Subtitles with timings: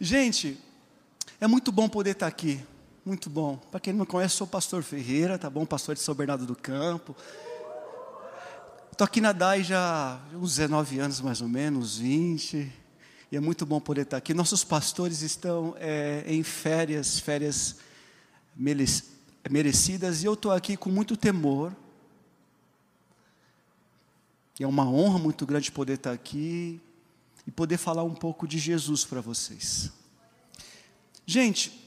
[0.00, 0.56] Gente,
[1.40, 2.64] é muito bom poder estar aqui.
[3.04, 3.56] Muito bom.
[3.56, 5.66] Para quem não me conhece, sou o pastor Ferreira, tá bom?
[5.66, 7.16] Pastor de São Bernardo do Campo.
[8.92, 12.72] Estou aqui na DAI já uns 19 anos, mais ou menos, 20.
[13.32, 14.32] E é muito bom poder estar aqui.
[14.32, 17.76] Nossos pastores estão é, em férias, férias
[18.56, 21.74] merecidas, e eu estou aqui com muito temor.
[24.60, 26.80] E é uma honra muito grande poder estar aqui
[27.48, 29.90] e poder falar um pouco de Jesus para vocês.
[31.30, 31.78] Gente,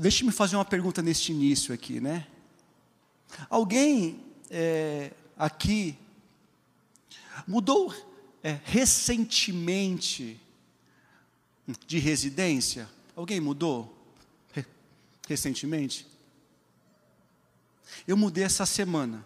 [0.00, 2.26] Deixe-me fazer uma pergunta neste início aqui, né?
[3.50, 5.94] Alguém é, aqui
[7.46, 7.94] mudou
[8.42, 10.40] é, recentemente
[11.86, 12.88] de residência?
[13.14, 13.94] Alguém mudou
[14.54, 14.64] Re
[15.28, 16.06] recentemente?
[18.06, 19.22] Eu mudei essa semana,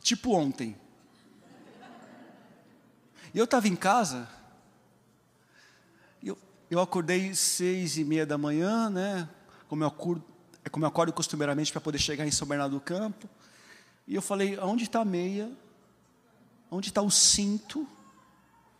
[0.00, 0.76] tipo ontem.
[3.34, 4.28] E eu estava em casa,
[6.74, 9.28] eu, acordei seis e meia da manhã, né?
[9.68, 10.24] como eu acordo,
[10.70, 13.28] como eu acordo costumeiramente para poder chegar em São Bernardo do Campo.
[14.06, 15.50] E eu falei: onde está a meia?
[16.70, 17.86] Onde está o cinto?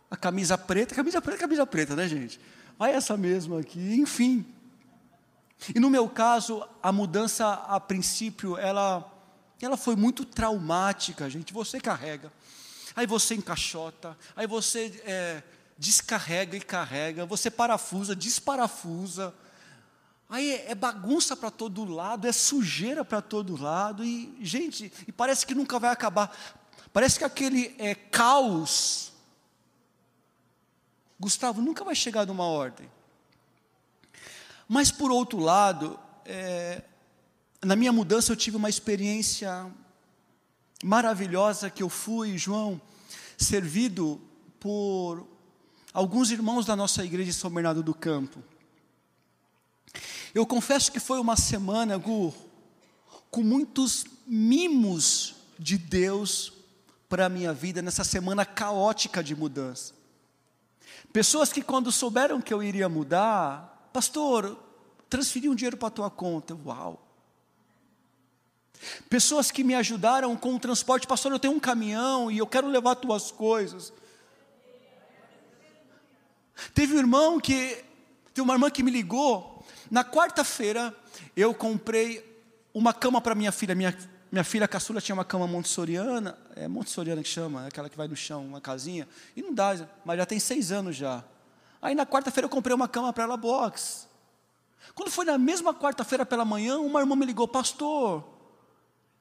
[0.09, 0.95] A camisa preta?
[0.95, 2.39] Camisa preta, camisa preta, né, gente?
[2.77, 4.45] Vai essa mesma aqui, enfim.
[5.73, 9.09] E no meu caso, a mudança, a princípio, ela,
[9.61, 11.53] ela foi muito traumática, gente.
[11.53, 12.31] Você carrega,
[12.95, 15.43] aí você encaixota, aí você é,
[15.77, 19.33] descarrega e carrega, você parafusa, desparafusa
[20.27, 25.45] Aí é bagunça para todo lado, é sujeira para todo lado, e, gente, e parece
[25.45, 26.35] que nunca vai acabar.
[26.91, 29.13] Parece que aquele é, caos,
[31.19, 32.89] Gustavo, nunca vai chegar numa ordem.
[34.67, 36.81] Mas, por outro lado, é,
[37.63, 39.71] na minha mudança eu tive uma experiência
[40.83, 42.81] maravilhosa que eu fui, João,
[43.37, 44.19] servido
[44.59, 45.27] por
[45.95, 48.43] alguns irmãos da nossa igreja de São Bernardo do Campo.
[50.33, 52.35] Eu confesso que foi uma semana, Gu,
[53.31, 56.51] com muitos mimos de Deus
[57.07, 59.93] para a minha vida nessa semana caótica de mudança.
[61.13, 64.59] Pessoas que, quando souberam que eu iria mudar, pastor,
[65.09, 66.57] transferi um dinheiro para a tua conta.
[66.65, 67.01] Uau!
[69.09, 72.67] Pessoas que me ajudaram com o transporte, pastor, eu tenho um caminhão e eu quero
[72.67, 73.93] levar tuas coisas.
[76.73, 77.83] Teve um irmão que,
[78.33, 80.95] teve uma irmã que me ligou na quarta-feira,
[81.35, 82.23] eu comprei
[82.73, 83.75] uma cama para minha filha.
[83.75, 83.95] Minha,
[84.31, 88.07] minha filha caçula tinha uma cama montessoriana, é montessoriana que chama, é aquela que vai
[88.07, 91.23] no chão, uma casinha, e não dá, mas já tem seis anos já.
[91.81, 94.07] Aí na quarta-feira eu comprei uma cama para ela box.
[94.93, 98.23] Quando foi na mesma quarta-feira pela manhã, uma irmã me ligou, pastor,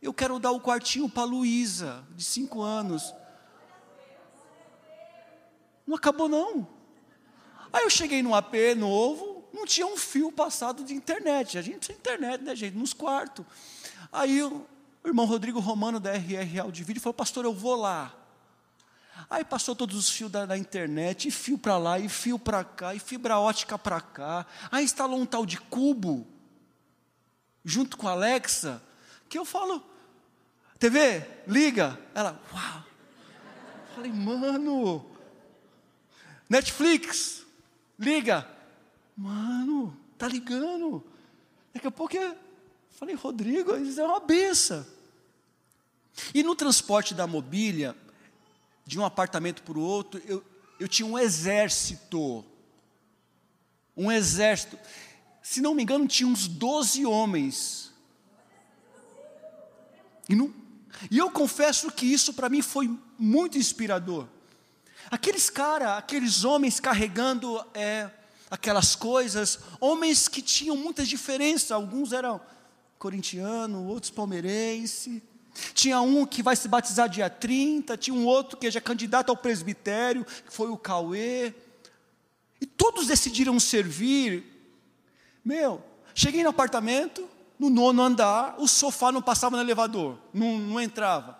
[0.00, 3.14] eu quero dar o quartinho para Luísa, de cinco anos.
[5.86, 6.66] Não acabou não.
[7.74, 11.58] Aí eu cheguei no AP novo, não tinha um fio passado de internet.
[11.58, 12.76] A gente tinha internet, né, gente?
[12.76, 13.44] Nos quartos.
[14.12, 14.64] Aí o
[15.04, 18.14] irmão Rodrigo Romano, da RR Audio Vídeo, falou: Pastor, eu vou lá.
[19.28, 22.62] Aí passou todos os fios da, da internet, e fio para lá, e fio para
[22.62, 24.46] cá, e fibra ótica para cá.
[24.70, 26.24] Aí instalou um tal de cubo,
[27.64, 28.80] junto com a Alexa,
[29.28, 29.84] que eu falo:
[30.78, 31.98] TV, liga.
[32.14, 32.84] Ela, uau.
[33.96, 35.04] Falei, mano,
[36.48, 37.43] Netflix,
[37.98, 38.48] liga.
[39.16, 41.04] Mano, tá ligando.
[41.72, 42.36] Daqui a pouco eu
[42.90, 44.86] falei, Rodrigo, isso é uma benção.
[46.32, 47.96] E no transporte da mobília,
[48.86, 50.44] de um apartamento para o outro, eu,
[50.78, 52.44] eu tinha um exército.
[53.96, 54.78] Um exército.
[55.42, 57.92] Se não me engano, tinha uns 12 homens.
[60.28, 60.52] E, não,
[61.10, 64.26] e eu confesso que isso para mim foi muito inspirador.
[65.10, 68.10] Aqueles caras, aqueles homens carregando é,
[68.50, 72.40] aquelas coisas, homens que tinham muitas diferenças, alguns eram
[72.98, 75.22] corintiano, outros palmeirense.
[75.72, 79.30] Tinha um que vai se batizar dia 30, tinha um outro que já é candidato
[79.30, 81.54] ao presbitério, que foi o Cauê.
[82.60, 84.44] E todos decidiram servir.
[85.44, 85.82] Meu,
[86.14, 87.28] cheguei no apartamento,
[87.58, 91.38] no nono andar, o sofá não passava no elevador, não, não entrava.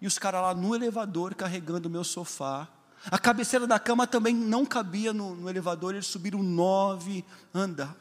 [0.00, 2.68] E os caras lá no elevador carregando o meu sofá
[3.10, 7.24] a cabeceira da cama também não cabia no, no elevador, eles subiram nove
[7.54, 7.94] andares.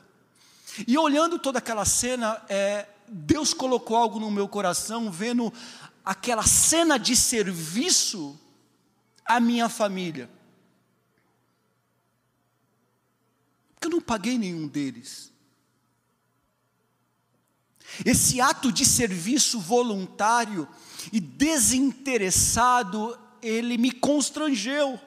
[0.87, 5.53] E olhando toda aquela cena, é, Deus colocou algo no meu coração, vendo
[6.03, 8.37] aquela cena de serviço
[9.23, 10.29] à minha família.
[13.73, 15.31] Porque eu não paguei nenhum deles.
[18.03, 20.67] Esse ato de serviço voluntário
[21.13, 23.17] e desinteressado
[23.47, 24.99] ele me constrangeu.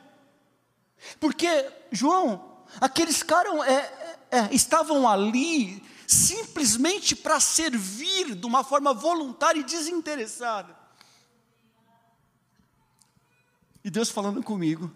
[1.19, 1.49] Porque,
[1.90, 9.61] João, aqueles caras é, é, é, estavam ali simplesmente para servir de uma forma voluntária
[9.61, 10.76] e desinteressada.
[13.85, 14.90] E Deus falando comigo,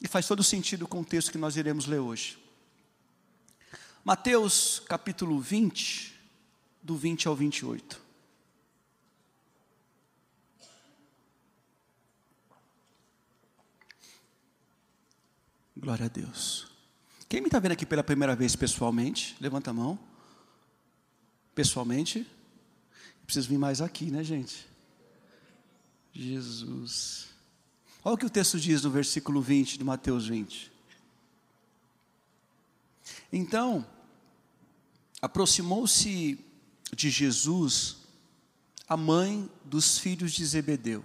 [0.00, 2.38] e faz todo sentido com o texto que nós iremos ler hoje.
[4.04, 6.14] Mateus capítulo 20,
[6.82, 8.05] do 20 ao 28.
[15.76, 16.66] Glória a Deus.
[17.28, 19.36] Quem me está vendo aqui pela primeira vez pessoalmente?
[19.40, 19.98] Levanta a mão.
[21.54, 22.26] Pessoalmente.
[23.24, 24.66] Preciso vir mais aqui, né, gente?
[26.14, 27.28] Jesus.
[28.02, 30.72] Olha o que o texto diz no versículo 20 de Mateus 20.
[33.32, 33.86] Então,
[35.20, 36.38] aproximou-se
[36.94, 37.96] de Jesus
[38.88, 41.04] a mãe dos filhos de Zebedeu,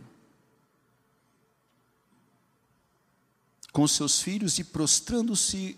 [3.71, 5.77] com seus filhos e prostrando-se,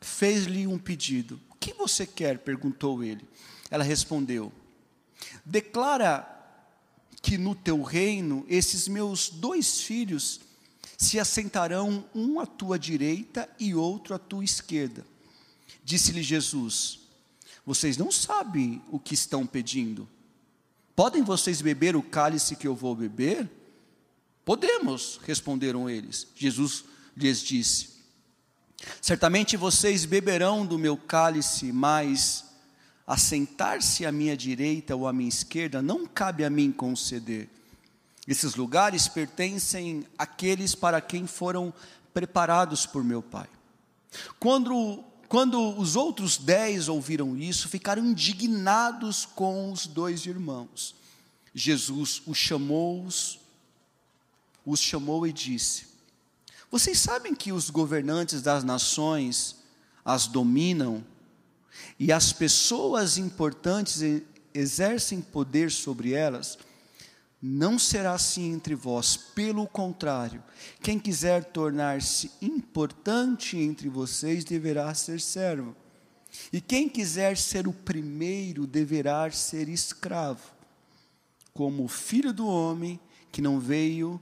[0.00, 1.40] fez-lhe um pedido.
[1.50, 2.38] O que você quer?
[2.38, 3.24] perguntou ele.
[3.70, 4.52] Ela respondeu:
[5.44, 6.28] Declara
[7.20, 10.40] que no teu reino esses meus dois filhos
[10.98, 15.06] se assentarão, um à tua direita e outro à tua esquerda.
[15.84, 17.00] Disse-lhe Jesus:
[17.64, 20.08] Vocês não sabem o que estão pedindo.
[20.94, 23.48] Podem vocês beber o cálice que eu vou beber?
[24.44, 26.26] Podemos, responderam eles.
[26.34, 26.84] Jesus
[27.16, 27.90] lhes disse:
[29.00, 32.44] Certamente vocês beberão do meu cálice, mas
[33.06, 37.48] assentar-se à minha direita ou à minha esquerda não cabe a mim conceder.
[38.26, 41.72] Esses lugares pertencem àqueles para quem foram
[42.14, 43.48] preparados por meu Pai.
[44.38, 50.94] Quando quando os outros dez ouviram isso, ficaram indignados com os dois irmãos.
[51.54, 53.08] Jesus os chamou,
[54.64, 55.86] os chamou e disse:
[56.70, 59.56] Vocês sabem que os governantes das nações
[60.04, 61.04] as dominam?
[61.98, 64.02] E as pessoas importantes
[64.54, 66.58] exercem poder sobre elas?
[67.44, 70.40] Não será assim entre vós, pelo contrário,
[70.80, 75.74] quem quiser tornar-se importante entre vocês deverá ser servo,
[76.52, 80.52] e quem quiser ser o primeiro deverá ser escravo,
[81.52, 83.00] como o filho do homem
[83.32, 84.20] que não veio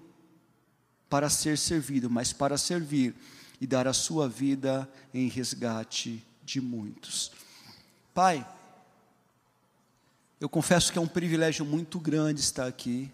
[1.10, 3.14] para ser servido, mas para servir
[3.60, 7.32] e dar a sua vida em resgate de muitos.
[8.14, 8.46] Pai,
[10.40, 13.10] eu confesso que é um privilégio muito grande estar aqui,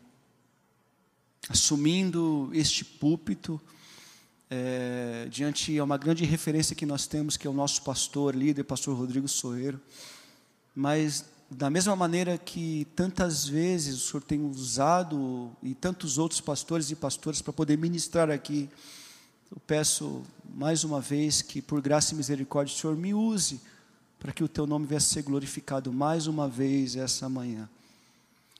[1.48, 3.60] assumindo este púlpito,
[4.48, 8.62] é, diante de uma grande referência que nós temos, que é o nosso pastor, líder,
[8.62, 9.80] pastor Rodrigo Soeiro.
[10.74, 16.90] Mas, da mesma maneira que tantas vezes o Senhor tem usado, e tantos outros pastores
[16.90, 18.68] e pastoras, para poder ministrar aqui,
[19.50, 20.22] eu peço
[20.54, 23.60] mais uma vez que, por graça e misericórdia, o Senhor me use
[24.18, 27.68] para que o teu nome venha a ser glorificado mais uma vez essa manhã.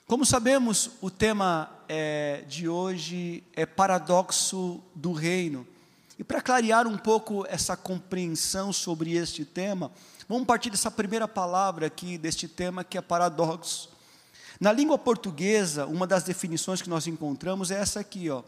[0.07, 5.67] Como sabemos, o tema é, de hoje é paradoxo do reino.
[6.17, 9.91] E para clarear um pouco essa compreensão sobre este tema,
[10.29, 13.91] vamos partir dessa primeira palavra aqui, deste tema que é paradoxo.
[14.59, 18.43] Na língua portuguesa, uma das definições que nós encontramos é essa aqui, ó.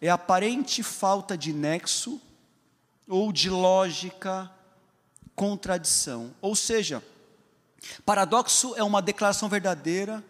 [0.00, 2.20] É aparente falta de nexo
[3.08, 4.50] ou de lógica
[5.34, 6.34] contradição.
[6.40, 7.02] Ou seja,
[8.04, 10.24] paradoxo é uma declaração verdadeira,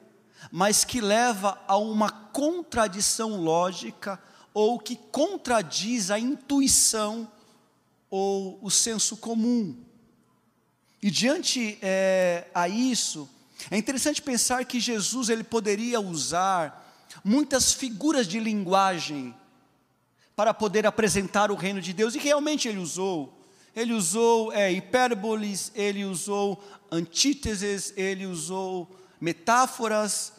[0.51, 4.21] mas que leva a uma contradição lógica
[4.53, 7.31] ou que contradiz a intuição
[8.11, 9.77] ou o senso comum.
[11.05, 13.29] E diante é, a isso,
[13.71, 16.83] é interessante pensar que Jesus ele poderia usar
[17.23, 19.35] muitas figuras de linguagem
[20.35, 23.39] para poder apresentar o reino de Deus, e realmente ele usou.
[23.77, 30.33] Ele usou é, hipérboles, ele usou antíteses, ele usou metáforas,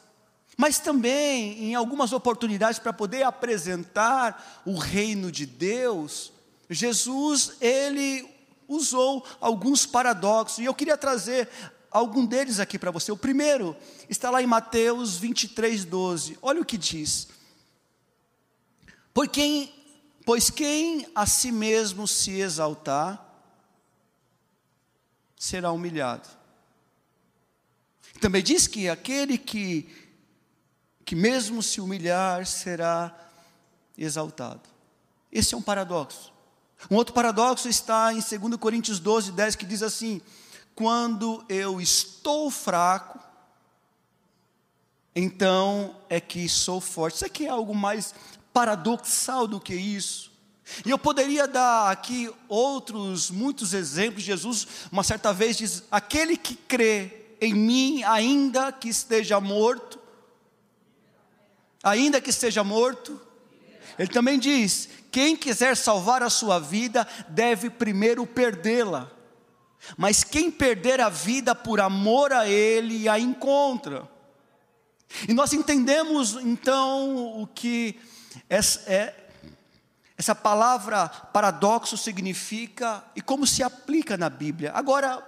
[0.58, 6.34] mas também em algumas oportunidades para poder apresentar o reino de Deus,
[6.68, 8.34] Jesus ele
[8.68, 11.50] usou alguns paradoxos, e eu queria trazer
[11.92, 13.12] algum deles aqui para você.
[13.12, 13.76] O primeiro
[14.10, 16.38] está lá em Mateus 23, 12.
[16.42, 17.30] Olha o que diz.
[19.14, 19.74] Por quem,
[20.26, 23.26] pois quem a si mesmo se exaltar,
[25.38, 26.28] será humilhado.
[28.20, 29.90] Também diz que aquele que,
[31.06, 33.18] que mesmo se humilhar será
[33.98, 34.68] exaltado.
[35.32, 36.35] Esse é um paradoxo.
[36.90, 40.22] Um outro paradoxo está em 2 Coríntios 12, 10, que diz assim:
[40.76, 43.20] Quando eu estou fraco,
[45.16, 47.16] então é que sou forte.
[47.16, 48.14] Isso aqui é algo mais
[48.54, 50.32] paradoxal do que isso.
[50.86, 54.24] E eu poderia dar aqui outros, muitos exemplos.
[54.24, 60.00] Jesus, uma certa vez, diz: Aquele que crê em mim, ainda que esteja morto,
[61.84, 63.22] ainda que esteja morto,
[63.98, 69.10] ele também diz: quem quiser salvar a sua vida, deve primeiro perdê-la.
[69.98, 74.10] Mas quem perder a vida por amor a Ele, a encontra.
[75.28, 78.00] E nós entendemos então o que
[78.50, 79.14] essa, é,
[80.18, 84.72] essa palavra paradoxo significa e como se aplica na Bíblia.
[84.74, 85.26] Agora,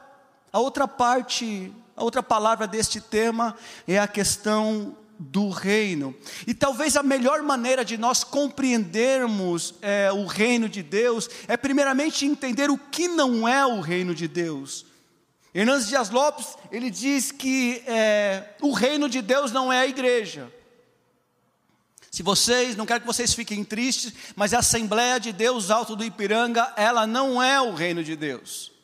[0.51, 3.55] a outra parte, a outra palavra deste tema
[3.87, 6.15] é a questão do reino.
[6.45, 12.25] E talvez a melhor maneira de nós compreendermos é, o reino de Deus é, primeiramente,
[12.25, 14.85] entender o que não é o reino de Deus.
[15.53, 20.51] Hernandes Dias Lopes, ele diz que é, o reino de Deus não é a igreja.
[22.11, 26.03] Se vocês, não quero que vocês fiquem tristes, mas a Assembleia de Deus Alto do
[26.03, 28.76] Ipiranga, ela não é o reino de Deus.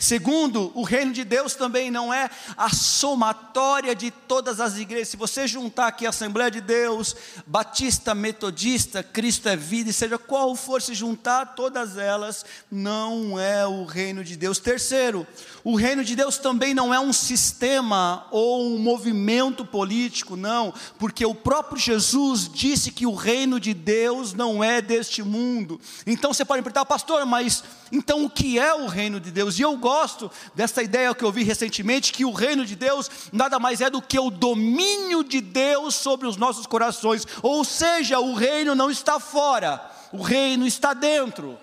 [0.00, 5.08] Segundo, o reino de Deus também não é a somatória de todas as igrejas.
[5.08, 7.14] Se você juntar aqui a Assembleia de Deus,
[7.46, 13.66] Batista, Metodista, Cristo é vida, e seja qual for se juntar todas elas, não é
[13.66, 14.58] o reino de Deus.
[14.58, 15.26] Terceiro,
[15.62, 21.26] o reino de Deus também não é um sistema ou um movimento político, não, porque
[21.26, 25.78] o próprio Jesus disse que o reino de Deus não é deste mundo.
[26.06, 29.58] Então você pode perguntar, pastor, mas então o que é o reino de Deus?
[29.58, 33.58] E eu gosto dessa ideia que eu vi recentemente, que o reino de Deus nada
[33.58, 38.34] mais é do que o domínio de Deus sobre os nossos corações, ou seja, o
[38.34, 39.80] reino não está fora,
[40.12, 41.58] o reino está dentro.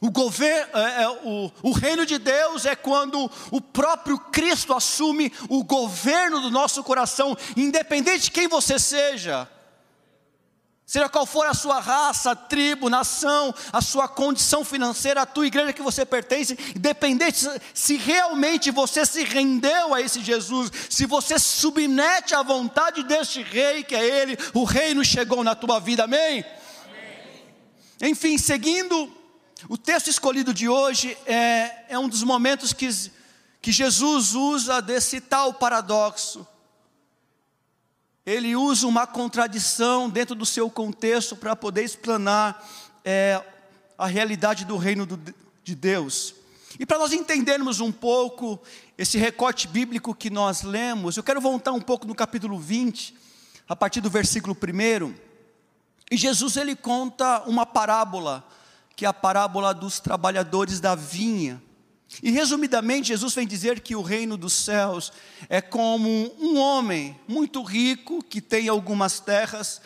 [0.00, 5.32] O, governo, é, é, o, o reino de Deus é quando o próprio Cristo assume
[5.48, 9.48] o governo do nosso coração, independente de quem você seja,
[10.86, 15.72] seja qual for a sua raça, tribo, nação, a sua condição financeira, a tua igreja
[15.72, 22.36] que você pertence, independente se realmente você se rendeu a esse Jesus, se você submete
[22.36, 26.44] à vontade deste rei que é Ele, o reino chegou na tua vida, amém?
[26.84, 28.12] amém.
[28.12, 29.12] Enfim, seguindo
[29.68, 32.88] o texto escolhido de hoje é, é um dos momentos que,
[33.60, 36.46] que Jesus usa desse tal paradoxo.
[38.26, 42.68] Ele usa uma contradição dentro do seu contexto para poder explanar
[43.04, 43.40] é,
[43.96, 45.16] a realidade do reino do,
[45.62, 46.34] de Deus.
[46.78, 48.60] E para nós entendermos um pouco
[48.98, 53.14] esse recorte bíblico que nós lemos, eu quero voltar um pouco no capítulo 20,
[53.68, 55.14] a partir do versículo 1.
[56.10, 58.46] E Jesus ele conta uma parábola
[58.96, 61.62] que é a parábola dos trabalhadores da vinha.
[62.22, 65.12] E resumidamente, Jesus vem dizer que o reino dos céus
[65.48, 66.08] é como
[66.40, 69.80] um homem muito rico que tem algumas terras,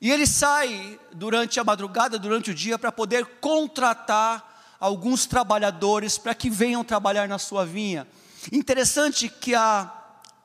[0.00, 6.34] e ele sai durante a madrugada, durante o dia, para poder contratar alguns trabalhadores para
[6.34, 8.06] que venham trabalhar na sua vinha.
[8.52, 9.92] Interessante que a,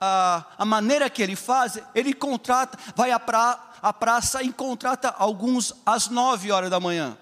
[0.01, 5.10] a, a maneira que ele faz, ele contrata, vai à, pra, à praça e contrata
[5.10, 7.18] alguns às nove horas da manhã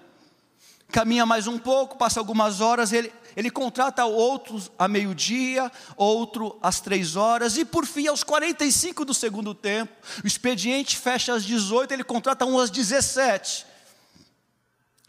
[0.92, 6.80] caminha mais um pouco, passa algumas horas, ele, ele contrata outros a meio-dia, outro às
[6.80, 11.92] três horas, e por fim, aos 45 do segundo tempo, o expediente fecha às 18,
[11.92, 13.66] ele contrata um às 17.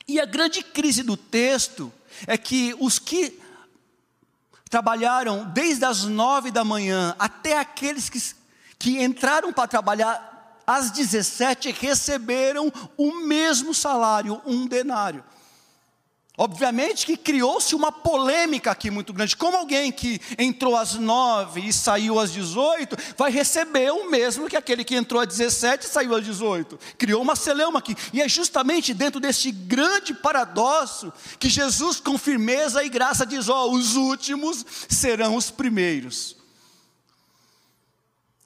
[0.08, 1.92] E a grande crise do texto
[2.27, 3.39] é que os que
[4.70, 8.20] trabalharam desde as nove da manhã até aqueles que,
[8.80, 10.32] que entraram para trabalhar
[10.65, 15.24] às 17 receberam o mesmo salário, um denário.
[16.36, 19.38] Obviamente que criou-se uma polêmica aqui muito grande.
[19.38, 24.58] Como alguém que entrou às nove e saiu às dezoito vai receber o mesmo que
[24.58, 26.80] aquele que entrou às dezessete e saiu às dezoito?
[26.98, 27.96] Criou uma celeuma aqui.
[28.12, 33.68] E é justamente dentro deste grande paradoxo que Jesus, com firmeza e graça, diz: Ó,
[33.68, 36.36] oh, os últimos serão os primeiros.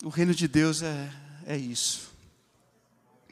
[0.03, 1.09] O reino de Deus é,
[1.45, 2.11] é isso.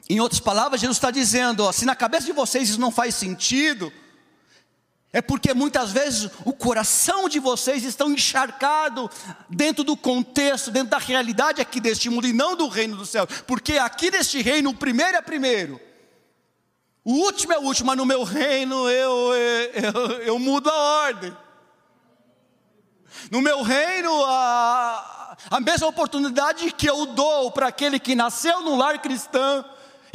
[0.08, 3.14] Em outras palavras, Jesus está dizendo: ó, se na cabeça de vocês isso não faz
[3.14, 3.92] sentido
[5.12, 9.10] é porque muitas vezes o coração de vocês está encharcado
[9.48, 13.26] dentro do contexto, dentro da realidade aqui deste mundo e não do reino do céu.
[13.46, 15.80] Porque aqui neste reino o primeiro é primeiro,
[17.04, 21.36] o último é o último, mas no meu reino eu, eu, eu mudo a ordem.
[23.30, 28.76] No meu reino, a, a mesma oportunidade que eu dou para aquele que nasceu no
[28.76, 29.64] lar cristão,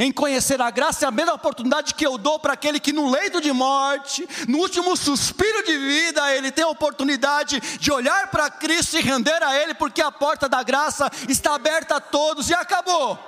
[0.03, 3.11] em conhecer a graça é a mesma oportunidade que eu dou para aquele que no
[3.11, 8.49] leito de morte, no último suspiro de vida, ele tem a oportunidade de olhar para
[8.49, 12.53] Cristo e render a Ele, porque a porta da graça está aberta a todos e
[12.55, 13.19] acabou.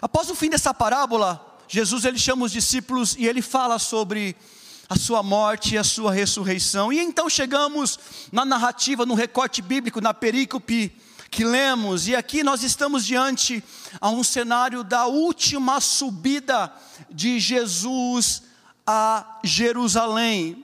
[0.00, 4.34] Após o fim dessa parábola, Jesus ele chama os discípulos e ele fala sobre
[4.88, 6.90] a sua morte e a sua ressurreição.
[6.90, 7.98] E então chegamos
[8.32, 10.96] na narrativa, no recorte bíblico, na perícope
[11.32, 13.64] que lemos, e aqui nós estamos diante
[13.98, 16.70] a um cenário da última subida
[17.08, 18.42] de Jesus
[18.86, 20.62] a Jerusalém.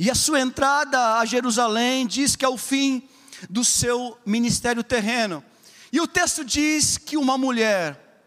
[0.00, 3.08] E a sua entrada a Jerusalém diz que é o fim
[3.48, 5.44] do seu ministério terreno.
[5.92, 8.26] E o texto diz que uma mulher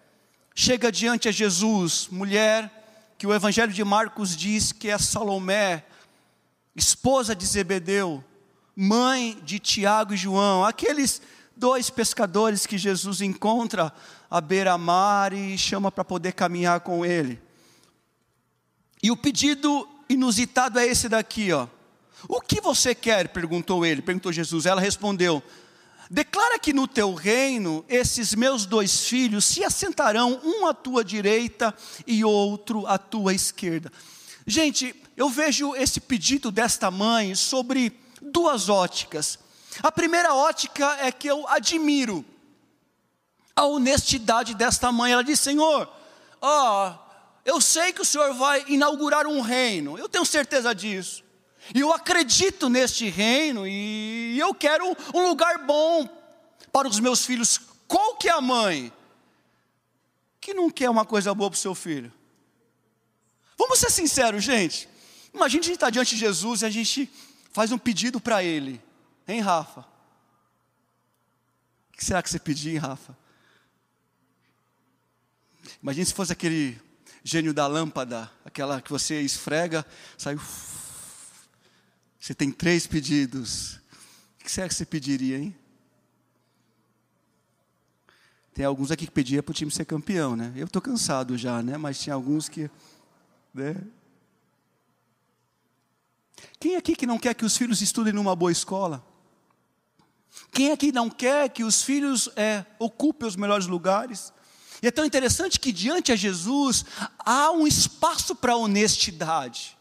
[0.56, 5.84] chega diante a Jesus, mulher que o Evangelho de Marcos diz que é Salomé,
[6.74, 8.24] esposa de Zebedeu,
[8.80, 11.20] mãe de Tiago e João, aqueles
[11.56, 13.92] dois pescadores que Jesus encontra
[14.30, 17.42] à beira-mar e chama para poder caminhar com ele.
[19.02, 21.68] E o pedido inusitado é esse daqui, ó.
[22.30, 23.30] O que você quer?
[23.30, 24.68] perguntou ele, perguntou Jesus.
[24.68, 25.42] Ela respondeu:
[26.10, 31.74] Declara que no teu reino esses meus dois filhos se assentarão, um à tua direita
[32.06, 33.92] e outro à tua esquerda.
[34.46, 39.40] Gente, eu vejo esse pedido desta mãe sobre duas óticas.
[39.82, 42.26] A primeira ótica é que eu admiro
[43.56, 45.12] a honestidade desta mãe.
[45.12, 45.90] Ela diz: Senhor,
[46.42, 47.08] ó, oh,
[47.46, 51.24] eu sei que o Senhor vai inaugurar um reino, eu tenho certeza disso.
[51.74, 56.08] E eu acredito neste reino e eu quero um lugar bom
[56.72, 57.60] para os meus filhos.
[57.88, 58.92] Qual que é a mãe
[60.40, 62.12] que não quer uma coisa boa para o seu filho?
[63.58, 64.88] Vamos ser sinceros, gente.
[65.34, 67.10] Imagina a gente estar tá diante de Jesus e a gente
[67.58, 68.80] faz um pedido para Ele.
[69.28, 69.80] Hein, Rafa?
[71.90, 73.18] O que será que você pediu, Rafa?
[75.82, 76.80] Imagina se fosse aquele
[77.24, 79.84] gênio da lâmpada, aquela que você esfrega,
[80.16, 80.38] sai
[82.20, 83.78] você tem três pedidos.
[84.40, 85.56] O que será que você pediria, hein?
[88.54, 90.54] Tem alguns aqui que pediam para o time ser campeão, né?
[90.56, 91.76] Eu estou cansado já, né?
[91.76, 92.70] Mas tinha alguns que.
[93.52, 93.76] Né?
[96.60, 99.06] Quem aqui que não quer que os filhos estudem numa boa escola?
[100.52, 104.34] Quem aqui não quer que os filhos é, ocupem os melhores lugares?
[104.82, 106.86] E é tão interessante que diante de Jesus
[107.20, 109.78] há um espaço para honestidade.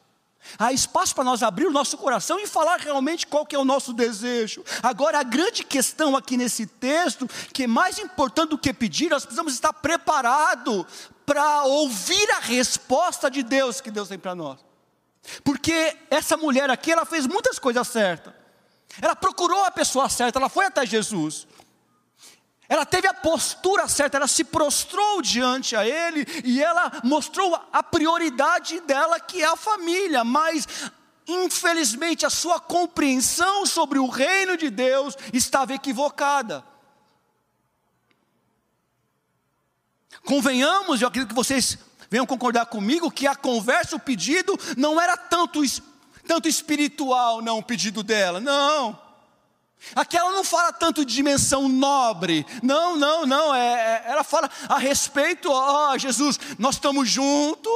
[0.59, 3.64] Há espaço para nós abrir o nosso coração e falar realmente qual que é o
[3.64, 4.64] nosso desejo.
[4.83, 9.25] Agora, a grande questão aqui nesse texto, que é mais importante do que pedir, nós
[9.25, 10.87] precisamos estar preparados
[11.27, 14.66] para ouvir a resposta de Deus que Deus tem para nós.
[15.43, 18.33] Porque essa mulher aqui, ela fez muitas coisas certas.
[19.01, 21.47] Ela procurou a pessoa certa, ela foi até Jesus.
[22.69, 27.83] Ela teve a postura certa, ela se prostrou diante a ele e ela mostrou a
[27.83, 30.67] prioridade dela, que é a família, mas
[31.27, 36.65] infelizmente a sua compreensão sobre o reino de Deus estava equivocada.
[40.25, 41.79] Convenhamos, eu acredito que vocês
[42.11, 45.61] venham concordar comigo, que a conversa, o pedido, não era tanto,
[46.27, 48.99] tanto espiritual, não, o pedido dela, não.
[49.95, 54.51] Aqui ela não fala tanto de dimensão nobre, não, não, não, é, é ela fala
[54.69, 57.73] a respeito, ó oh, Jesus, nós estamos juntos,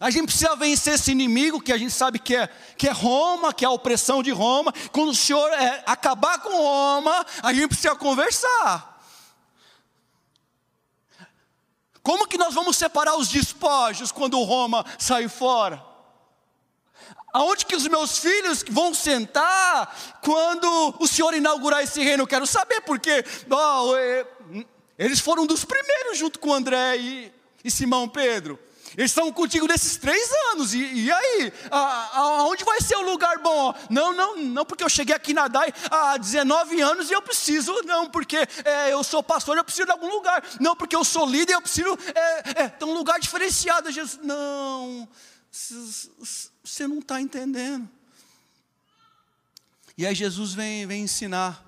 [0.00, 3.52] a gente precisa vencer esse inimigo que a gente sabe que é, que é Roma,
[3.52, 7.68] que é a opressão de Roma, quando o Senhor é, acabar com Roma, a gente
[7.68, 8.89] precisa conversar.
[12.02, 15.84] Como que nós vamos separar os despojos quando Roma sair fora?
[17.32, 22.24] Aonde que os meus filhos vão sentar quando o Senhor inaugurar esse reino?
[22.24, 24.64] Eu quero saber, porque oh,
[24.98, 27.32] eles foram dos primeiros junto com André e,
[27.64, 28.58] e Simão Pedro.
[28.96, 31.52] Eles estão contigo nesses três anos, e, e aí?
[31.70, 33.72] aonde vai ser o lugar bom?
[33.88, 37.72] Não, não, não, porque eu cheguei aqui na DAI há 19 anos e eu preciso,
[37.82, 40.42] não, porque é, eu sou pastor, eu preciso de algum lugar.
[40.60, 43.90] Não, porque eu sou líder, eu preciso é, é, um lugar diferenciado.
[43.92, 45.08] Jesus, não,
[46.64, 47.88] você não está entendendo.
[49.96, 51.62] E aí Jesus vem, vem ensinar,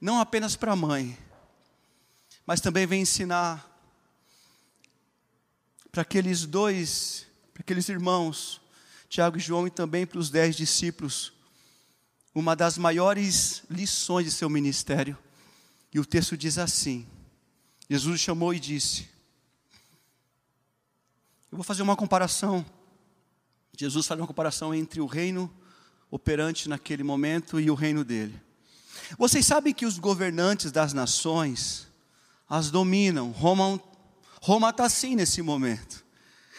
[0.00, 1.18] não apenas para a mãe,
[2.46, 3.73] mas também vem ensinar
[5.94, 8.60] para aqueles dois, para aqueles irmãos,
[9.08, 11.32] Tiago e João, e também para os dez discípulos,
[12.34, 15.16] uma das maiores lições de seu ministério.
[15.92, 17.06] E o texto diz assim:
[17.88, 19.08] Jesus chamou e disse:
[21.52, 22.66] Eu vou fazer uma comparação
[23.76, 25.48] Jesus faz uma comparação entre o reino
[26.10, 28.40] operante naquele momento e o reino dele.
[29.18, 31.88] Vocês sabem que os governantes das nações
[32.48, 33.30] as dominam.
[33.32, 33.80] Roma
[34.44, 36.04] Roma está assim nesse momento.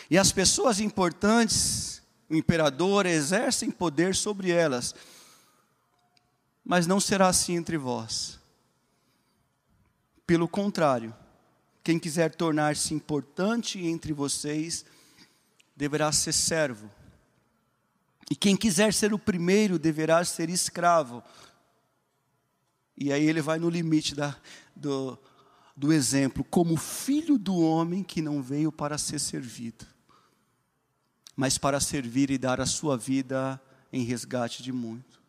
[0.10, 4.95] E as pessoas importantes, o imperador, exercem poder sobre elas.
[6.63, 8.39] Mas não será assim entre vós.
[10.26, 11.15] Pelo contrário,
[11.84, 14.84] quem quiser tornar-se importante entre vocês,
[15.76, 16.89] deverá ser servo.
[18.32, 21.21] E quem quiser ser o primeiro, deverá ser escravo.
[22.98, 24.36] E aí ele vai no limite da,
[24.76, 25.19] do,
[25.76, 29.86] do exemplo, como filho do homem que não veio para ser servido,
[31.36, 33.62] mas para servir e dar a sua vida
[33.92, 35.22] em resgate de muito.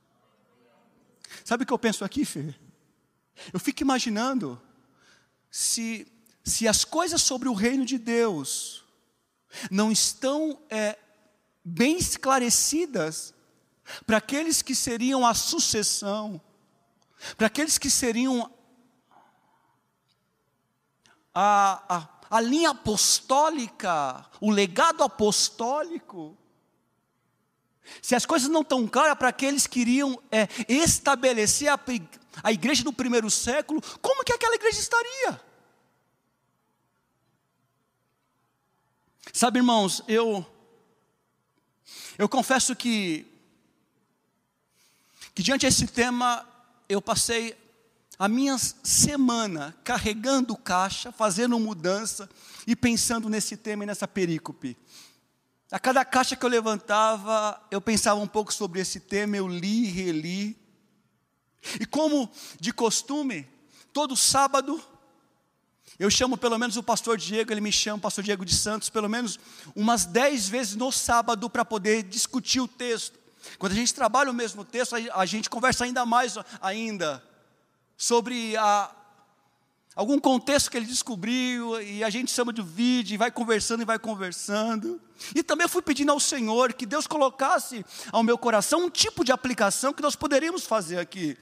[1.45, 2.55] Sabe o que eu penso aqui, Fê?
[3.53, 4.61] Eu fico imaginando
[5.51, 6.07] se,
[6.45, 8.85] se as coisas sobre o reino de Deus
[9.71, 10.99] não estão é,
[11.65, 13.35] bem esclarecidas
[14.07, 16.41] para aqueles que seriam a sucessão,
[17.37, 18.53] para aqueles que seriam
[21.39, 26.35] a, a, a linha apostólica, o legado apostólico.
[28.01, 31.79] Se as coisas não estão claras para aqueles que iriam é, estabelecer a,
[32.43, 35.41] a igreja do primeiro século, como que aquela igreja estaria?
[39.31, 40.45] Sabe, irmãos, eu
[42.17, 43.31] eu confesso que
[45.35, 46.49] que diante desse tema
[46.89, 47.55] eu passei
[48.19, 52.29] a minha semana carregando caixa, fazendo mudança
[52.67, 54.77] e pensando nesse tema e nessa perícope.
[55.71, 59.87] A cada caixa que eu levantava, eu pensava um pouco sobre esse tema, eu li
[59.87, 60.57] reli.
[61.81, 63.47] E como de costume,
[63.93, 64.83] todo sábado,
[65.99, 68.89] eu chamo pelo menos o pastor Diego, ele me chama, o pastor Diego de Santos,
[68.89, 69.39] pelo menos
[69.75, 73.19] umas dez vezes no sábado para poder discutir o texto.
[73.59, 77.23] Quando a gente trabalha o mesmo texto, a gente conversa ainda mais ainda
[77.97, 78.91] sobre a,
[79.95, 83.87] algum contexto que ele descobriu, e a gente chama de vídeo, e vai conversando e
[83.87, 85.01] vai conversando.
[85.35, 89.33] E também fui pedindo ao Senhor que Deus colocasse ao meu coração um tipo de
[89.33, 91.37] aplicação que nós poderíamos fazer aqui.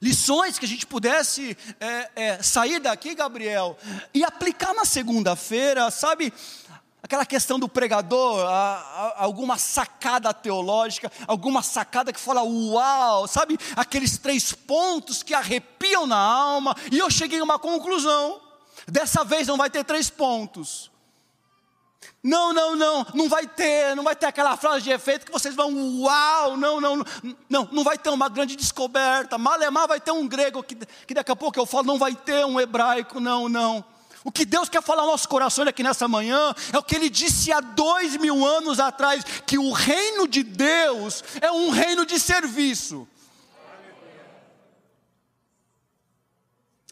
[0.00, 3.76] Lições que a gente pudesse é, é, sair daqui, Gabriel,
[4.14, 6.32] e aplicar na segunda-feira, sabe?
[7.08, 13.58] Aquela questão do pregador, a, a, alguma sacada teológica, alguma sacada que fala uau, sabe?
[13.74, 18.42] Aqueles três pontos que arrepiam na alma, e eu cheguei a uma conclusão.
[18.86, 20.90] Dessa vez não vai ter três pontos.
[22.22, 25.54] Não, não, não, não vai ter, não vai ter aquela frase de efeito que vocês
[25.54, 27.02] vão, uau, não, não,
[27.48, 29.38] não, não vai ter uma grande descoberta.
[29.38, 32.44] Malemar vai ter um grego que, que daqui a pouco eu falo, não vai ter
[32.44, 33.82] um hebraico, não, não.
[34.28, 37.08] O que Deus quer falar ao nosso coração aqui nessa manhã é o que Ele
[37.08, 42.20] disse há dois mil anos atrás: que o reino de Deus é um reino de
[42.20, 43.08] serviço.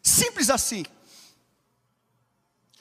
[0.03, 0.83] Simples assim.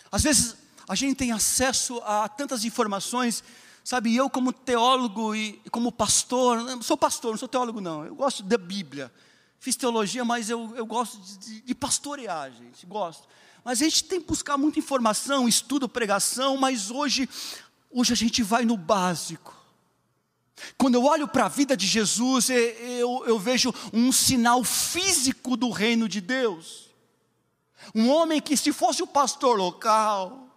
[0.09, 0.55] Às vezes
[0.87, 3.43] a gente tem acesso a tantas informações,
[3.83, 4.15] sabe?
[4.15, 8.05] Eu, como teólogo e como pastor, não sou pastor, não sou teólogo, não.
[8.05, 9.11] Eu gosto da Bíblia.
[9.59, 12.85] Fiz teologia, mas eu, eu gosto de, de pastorear, gente.
[12.85, 13.27] Gosto.
[13.65, 17.27] Mas a gente tem que buscar muita informação, estudo, pregação, mas hoje,
[17.89, 19.55] hoje a gente vai no básico.
[20.77, 25.71] Quando eu olho para a vida de Jesus, eu, eu vejo um sinal físico do
[25.71, 26.91] reino de Deus.
[27.93, 30.47] Um homem que, se fosse o pastor local,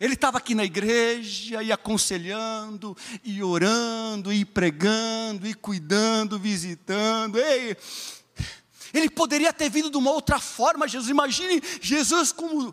[0.00, 7.36] ele estava aqui na igreja, e aconselhando, e orando, e pregando, e cuidando, visitando.
[7.36, 7.76] Ei,
[8.94, 11.10] ele poderia ter vindo de uma outra forma, Jesus.
[11.10, 12.72] Imagine Jesus como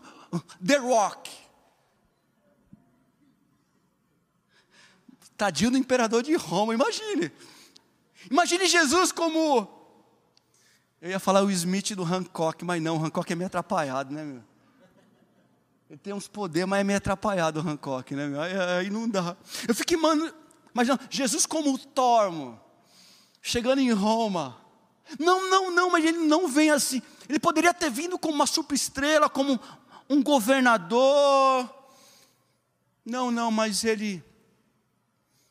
[0.64, 1.30] The Rock.
[5.36, 7.32] Tadinho do imperador de Roma, imagine.
[8.30, 9.68] Imagine Jesus como.
[11.00, 14.22] Eu ia falar o Smith do Hancock, mas não, o Hancock é meio atrapalhado, né,
[14.22, 14.44] meu?
[15.90, 18.40] Ele tem uns poderes, mas é meio atrapalhado o Hancock, né, meu?
[18.40, 19.36] Aí, aí não dá.
[19.66, 20.32] Eu fico imaginando,
[21.10, 22.60] Jesus como Tormo,
[23.42, 24.61] chegando em Roma,
[25.18, 27.02] não, não, não, mas ele não vem assim.
[27.28, 29.58] Ele poderia ter vindo como uma superestrela, como
[30.08, 31.68] um governador.
[33.04, 34.22] Não, não, mas ele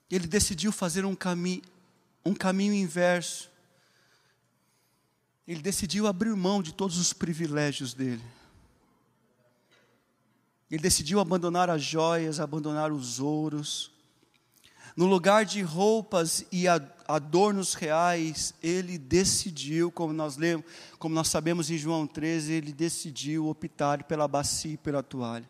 [0.09, 1.61] ele decidiu fazer um caminho
[2.23, 3.49] um caminho inverso.
[5.47, 8.23] Ele decidiu abrir mão de todos os privilégios dele.
[10.69, 13.91] Ele decidiu abandonar as joias, abandonar os ouros,
[14.95, 16.65] no lugar de roupas e
[17.15, 20.65] adornos reais, ele decidiu, como nós lemos,
[20.97, 25.49] como nós sabemos em João 13, ele decidiu optar pela bacia e pela toalha.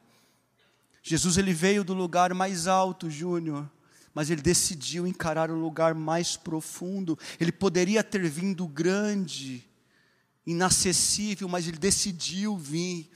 [1.03, 3.69] Jesus ele veio do lugar mais alto, Júnior,
[4.13, 7.17] mas ele decidiu encarar o lugar mais profundo.
[7.39, 9.63] Ele poderia ter vindo grande,
[10.45, 13.09] inacessível, mas ele decidiu vir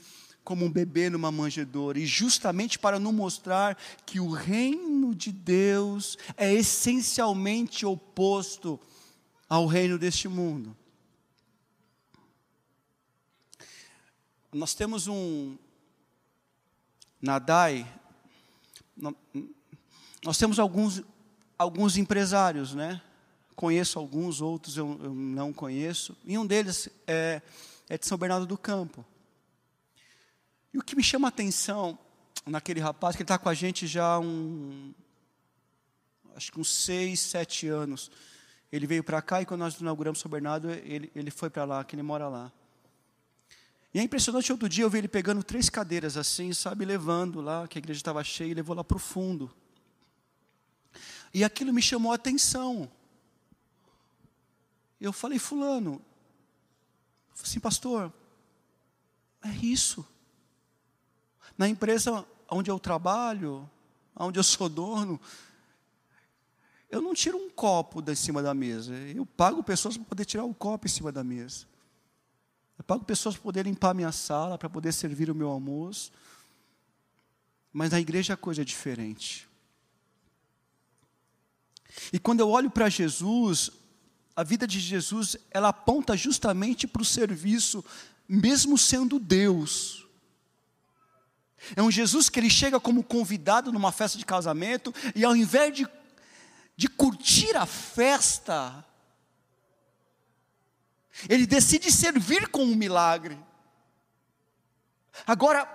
[0.46, 6.16] como um bebê numa manjedoura, e justamente para nos mostrar que o reino de Deus
[6.36, 8.80] é essencialmente oposto
[9.48, 10.74] ao reino deste mundo.
[14.56, 15.56] nós temos um
[17.20, 17.86] Nadai,
[20.24, 21.02] nós temos alguns,
[21.58, 23.02] alguns empresários, né?
[23.54, 26.16] Conheço alguns, outros eu, eu não conheço.
[26.24, 27.42] E um deles é,
[27.88, 29.04] é de São Bernardo do Campo.
[30.72, 31.98] E o que me chama a atenção
[32.44, 34.94] naquele rapaz, que ele está com a gente já há um,
[36.34, 38.10] acho que uns seis, sete anos.
[38.70, 41.84] Ele veio para cá e quando nós inauguramos São Bernardo, ele, ele foi para lá,
[41.84, 42.52] que ele mora lá.
[43.94, 47.66] E é impressionante, outro dia eu vi ele pegando três cadeiras assim, sabe, levando lá,
[47.66, 49.50] que a igreja estava cheia, e levou lá para o fundo.
[51.32, 52.90] E aquilo me chamou a atenção.
[55.00, 56.02] Eu falei, fulano,
[57.42, 58.12] assim, pastor,
[59.42, 60.06] é isso.
[61.56, 63.68] Na empresa onde eu trabalho,
[64.14, 65.20] onde eu sou dono,
[66.90, 68.94] eu não tiro um copo de cima da mesa.
[68.94, 71.66] Eu pago pessoas para poder tirar o um copo em cima da mesa.
[72.78, 76.12] Eu pago pessoas para poder limpar minha sala, para poder servir o meu almoço.
[77.72, 79.48] Mas na igreja a coisa é diferente.
[82.12, 83.70] E quando eu olho para Jesus,
[84.34, 87.84] a vida de Jesus, ela aponta justamente para o serviço,
[88.28, 90.05] mesmo sendo Deus.
[91.74, 95.74] É um Jesus que ele chega como convidado numa festa de casamento, e ao invés
[95.74, 95.88] de,
[96.76, 98.84] de curtir a festa,
[101.28, 103.38] ele decide servir com um milagre.
[105.26, 105.66] Agora,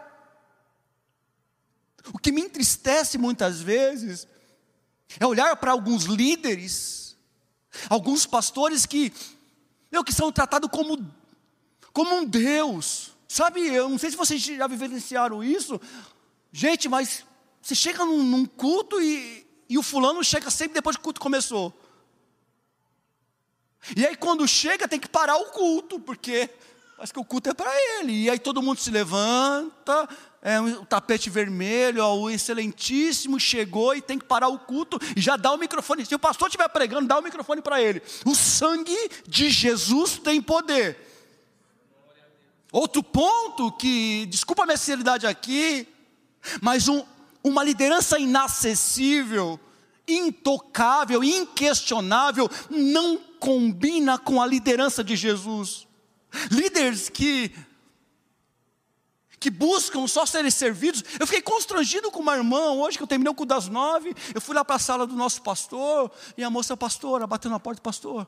[2.13, 4.27] o que me entristece muitas vezes
[5.19, 7.17] é olhar para alguns líderes,
[7.89, 9.11] alguns pastores que,
[9.91, 11.11] meu, que são tratados como,
[11.91, 13.10] como um Deus.
[13.31, 15.79] Sabe, eu não sei se vocês já vivenciaram isso.
[16.51, 17.23] Gente, mas
[17.61, 21.21] você chega num, num culto e, e o fulano chega sempre depois que o culto
[21.21, 21.73] começou.
[23.95, 26.49] E aí quando chega tem que parar o culto, porque
[26.97, 28.23] parece que o culto é para ele.
[28.23, 30.09] E aí todo mundo se levanta,
[30.41, 35.21] é, o tapete vermelho, ó, o excelentíssimo chegou e tem que parar o culto e
[35.21, 36.05] já dá o microfone.
[36.05, 38.03] Se o pastor estiver pregando, dá o microfone para ele.
[38.25, 41.10] O sangue de Jesus tem poder.
[42.71, 45.87] Outro ponto que, desculpa a minha sinceridade aqui,
[46.61, 47.03] mas um,
[47.43, 49.59] uma liderança inacessível,
[50.07, 55.87] intocável, inquestionável, não combina com a liderança de Jesus.
[56.49, 57.51] Líderes que
[59.41, 61.03] que buscam só serem servidos.
[61.19, 64.13] Eu fiquei constrangido com uma irmã hoje, que eu terminei o culto das nove.
[64.35, 67.59] Eu fui lá para a sala do nosso pastor, e a moça pastora bateu na
[67.59, 68.27] porta, pastor.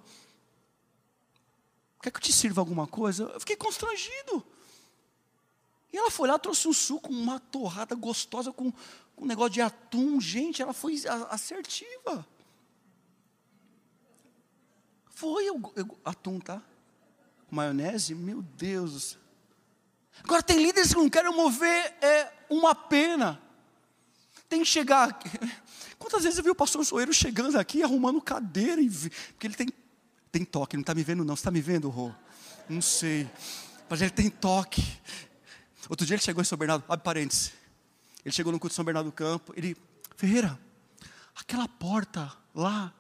[2.03, 3.23] Quer que eu te sirva alguma coisa?
[3.23, 4.45] Eu fiquei constrangido.
[5.89, 8.73] E ela foi lá, trouxe um suco, uma torrada gostosa com,
[9.15, 10.19] com um negócio de atum.
[10.19, 12.27] Gente, ela foi assertiva.
[15.11, 16.61] Foi eu, eu, atum, tá?
[17.49, 19.17] Maionese, meu Deus.
[20.25, 23.41] Agora tem líderes que não querem mover é, uma pena.
[24.49, 25.17] Tem que chegar.
[25.97, 28.81] Quantas vezes eu vi o pastor Soeiro chegando aqui, arrumando cadeira,
[29.29, 29.69] porque ele tem,
[30.33, 31.35] tem toque, não está me vendo, não.
[31.35, 32.11] Você está me vendo, Rô?
[32.67, 33.29] Não sei.
[33.87, 34.83] Mas ele tem toque.
[35.87, 37.53] Outro dia ele chegou em São Bernardo, abre parênteses.
[38.25, 39.77] Ele chegou no culto de São Bernardo do Campo, ele,
[40.15, 40.59] Ferreira,
[41.35, 42.91] aquela porta lá,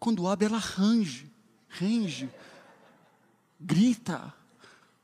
[0.00, 1.30] quando abre, ela range,
[1.68, 2.28] range,
[3.60, 4.34] grita.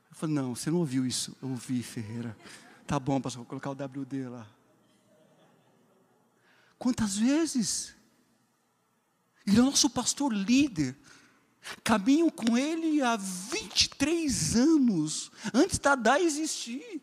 [0.09, 1.37] Eu falei, não, você não ouviu isso.
[1.41, 2.35] Eu ouvi, Ferreira.
[2.85, 4.45] Tá bom, pastor, vou colocar o WD lá.
[6.77, 7.95] Quantas vezes?
[9.47, 10.95] Ele é o nosso pastor líder.
[11.83, 17.01] Caminho com ele há 23 anos, antes da DA existir.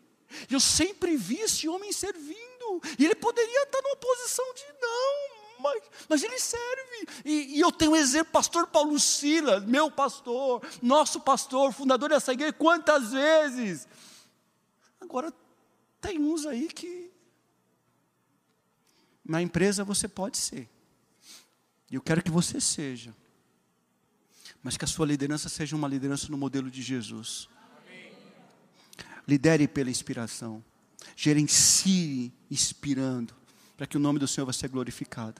[0.49, 2.81] Eu sempre vi esse homem servindo.
[2.99, 7.07] E ele poderia estar numa posição de não, mas, mas ele serve.
[7.23, 12.33] E, e eu tenho um exemplo, pastor Paulo Silas, meu pastor, nosso pastor, fundador dessa
[12.33, 13.87] igreja, quantas vezes.
[14.99, 15.33] Agora,
[16.01, 17.11] tem uns aí que
[19.23, 20.69] na empresa você pode ser.
[21.91, 23.13] E eu quero que você seja
[24.65, 27.47] mas que a sua liderança seja uma liderança no modelo de Jesus.
[29.27, 30.65] Lidere pela inspiração,
[31.15, 33.35] gerencie inspirando,
[33.77, 35.39] para que o nome do Senhor vai ser glorificado.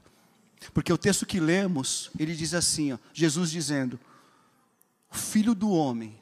[0.76, 4.00] Porque o texto que lemos, ele diz assim: ó, Jesus dizendo,
[5.10, 6.22] o filho do homem.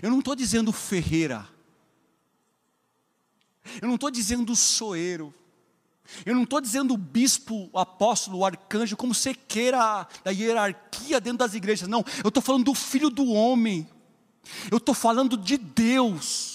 [0.00, 1.44] Eu não estou dizendo Ferreira,
[3.82, 5.34] eu não estou dizendo Soeiro,
[6.24, 11.20] eu não estou dizendo o bispo, o apóstolo, o arcanjo, como você queira da hierarquia
[11.20, 11.88] dentro das igrejas.
[11.88, 13.88] Não, eu estou falando do filho do homem.
[14.70, 16.53] Eu estou falando de Deus.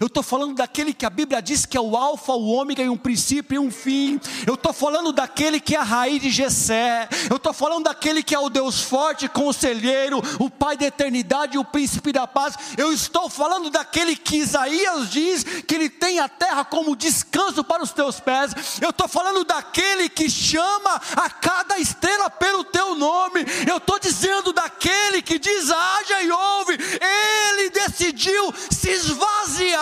[0.00, 2.88] Eu estou falando daquele que a Bíblia diz que é o alfa, o ômega e
[2.88, 4.20] um princípio e um fim.
[4.46, 7.08] Eu estou falando daquele que é a raiz de Jessé.
[7.30, 11.58] Eu estou falando daquele que é o Deus forte, conselheiro, o Pai da eternidade e
[11.58, 12.54] o príncipe da paz.
[12.76, 17.82] Eu estou falando daquele que Isaías diz que ele tem a terra como descanso para
[17.82, 18.80] os teus pés.
[18.80, 23.44] Eu estou falando daquele que chama a cada estrela pelo teu nome.
[23.66, 26.74] Eu estou dizendo daquele que diz haja e ouve.
[26.74, 29.77] Ele decidiu se esvaziar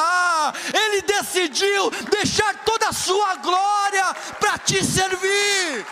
[0.75, 5.87] ele decidiu deixar toda a sua glória para te servir.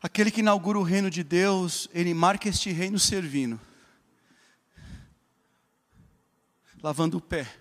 [0.00, 3.60] Aquele que inaugura o reino de Deus, ele marca este reino servindo,
[6.80, 7.52] lavando o pé.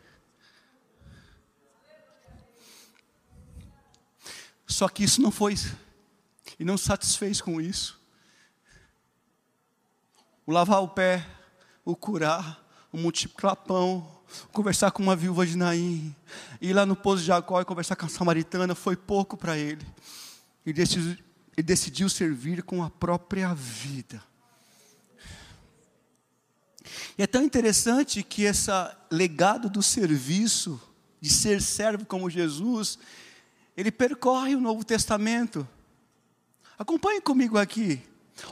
[4.67, 5.55] Só que isso não foi
[6.59, 7.99] e não satisfez com isso.
[10.45, 11.25] O lavar o pé,
[11.83, 14.09] o curar, o multiplicar pão,
[14.51, 16.15] conversar com uma viúva de Naim,
[16.61, 19.85] ir lá no poço de Jacó e conversar com a samaritana foi pouco para ele.
[20.65, 21.17] Ele decidiu,
[21.55, 24.21] ele decidiu servir com a própria vida.
[27.17, 28.71] E é tão interessante que esse
[29.11, 30.79] legado do serviço,
[31.19, 32.97] de ser servo como Jesus,
[33.75, 35.67] ele percorre o Novo Testamento.
[36.77, 38.01] Acompanhe comigo aqui.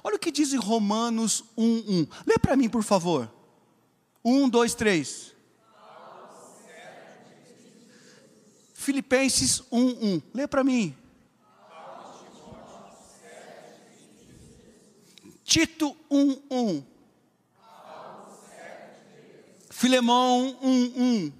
[0.04, 2.08] Olha o que diz em Romanos 1:1.
[2.26, 3.32] Lê para mim, por favor.
[4.24, 5.36] 1, 2, 3.
[8.74, 10.22] Filipenses 1:1.
[10.34, 10.96] Lê para mim.
[15.44, 16.84] Tito 1:1.
[19.70, 21.32] Filemão 1:1.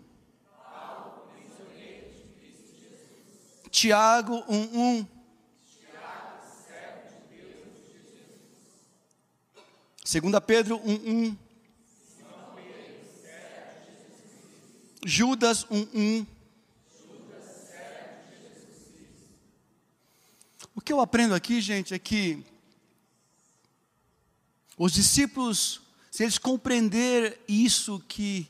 [3.72, 5.15] Tiago 1:1.
[10.16, 11.36] Segunda Pedro 1:1.
[15.04, 16.26] Judas 1:1.
[20.74, 22.46] O que eu aprendo aqui, gente, é que
[24.78, 28.48] os discípulos, se eles compreender isso que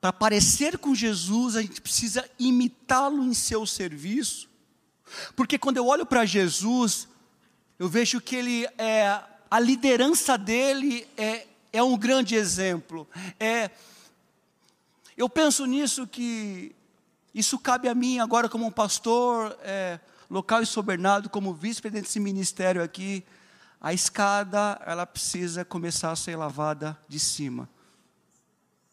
[0.00, 4.48] para parecer com Jesus, a gente precisa imitá-lo em seu serviço.
[5.34, 7.08] Porque quando eu olho para Jesus,
[7.80, 13.06] eu vejo que ele é a liderança dele é, é um grande exemplo.
[13.38, 13.70] É,
[15.16, 16.74] eu penso nisso que
[17.34, 19.98] isso cabe a mim agora como um pastor é,
[20.30, 23.24] local e sobernado, como vice-presidente desse ministério aqui.
[23.80, 27.68] A escada, ela precisa começar a ser lavada de cima.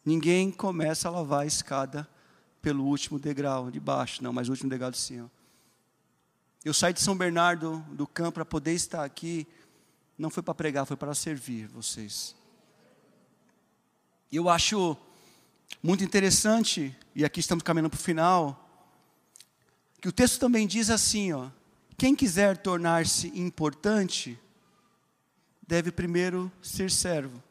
[0.04, 2.08] Ninguém começa a lavar a escada
[2.60, 5.30] pelo último degrau de baixo, não, mas o último degrau de cima.
[6.64, 9.46] Eu saí de São Bernardo do campo para poder estar aqui
[10.18, 12.34] não foi para pregar, foi para servir vocês.
[14.30, 14.96] Eu acho
[15.82, 18.58] muito interessante, e aqui estamos caminhando para o final,
[20.00, 21.48] que o texto também diz assim: ó,
[21.96, 24.38] quem quiser tornar-se importante,
[25.66, 27.42] deve primeiro ser servo.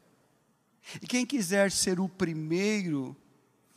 [1.02, 3.15] E quem quiser ser o primeiro,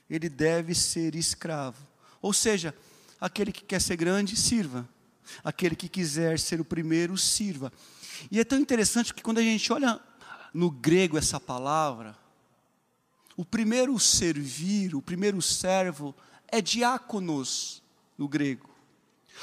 [0.09, 1.87] ele deve ser escravo.
[2.21, 2.75] Ou seja,
[3.21, 4.89] aquele que quer ser grande, sirva.
[5.43, 7.73] Aquele que quiser ser o primeiro, sirva.
[8.31, 10.01] E é tão interessante que quando a gente olha
[10.53, 12.17] no grego essa palavra,
[13.37, 16.15] o primeiro servir, o primeiro servo
[16.49, 17.83] é diáconos
[18.17, 18.71] no grego.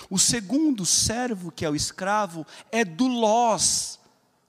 [0.09, 3.99] O segundo servo, que é o escravo, é doulos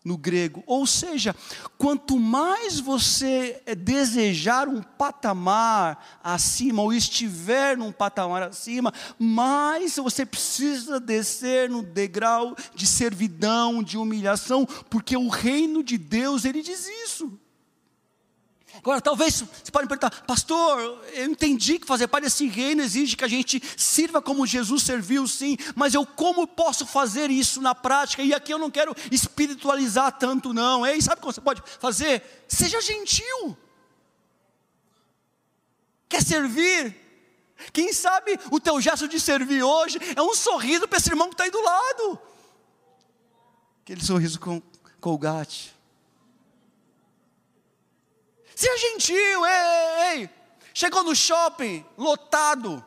[0.04, 0.62] no grego.
[0.66, 1.34] Ou seja,
[1.78, 10.98] quanto mais você desejar um patamar acima, ou estiver num patamar acima, mais você precisa
[10.98, 17.38] descer no degrau de servidão, de humilhação, porque o reino de Deus, ele diz isso.
[18.82, 23.16] Agora, talvez você pode me perguntar, pastor, eu entendi que fazer parte desse reino exige
[23.16, 27.76] que a gente sirva como Jesus serviu, sim, mas eu como posso fazer isso na
[27.76, 28.24] prática?
[28.24, 30.84] E aqui eu não quero espiritualizar tanto, não.
[30.84, 32.44] Ei, sabe como você pode fazer?
[32.48, 33.56] Seja gentil.
[36.08, 36.96] Quer servir?
[37.72, 41.34] Quem sabe o teu gesto de servir hoje é um sorriso para esse irmão que
[41.34, 42.18] está aí do lado.
[43.84, 44.60] Aquele sorriso com
[45.00, 45.72] colgate.
[48.62, 50.30] Seja gentil, ei, ei.
[50.72, 52.84] Chegou no shopping, lotado.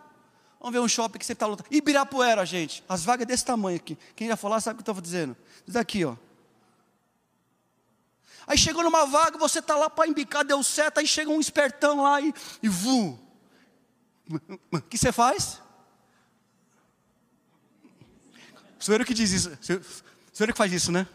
[0.57, 1.67] Vamos ver um shopping que sempre está lotado.
[1.69, 2.81] Ibirapuera, gente.
[2.87, 3.97] As vagas desse tamanho aqui.
[4.15, 5.35] Quem já falou sabe o que eu estou dizendo.
[5.67, 6.15] Isso daqui, ó.
[8.47, 12.03] Aí chegou numa vaga, você está lá para embicar, deu certo, aí chega um espertão
[12.03, 13.19] lá e, e vum.
[14.71, 15.61] O que você faz?
[18.79, 19.49] O senhor que diz isso.
[19.49, 21.05] O senhor que faz isso, né?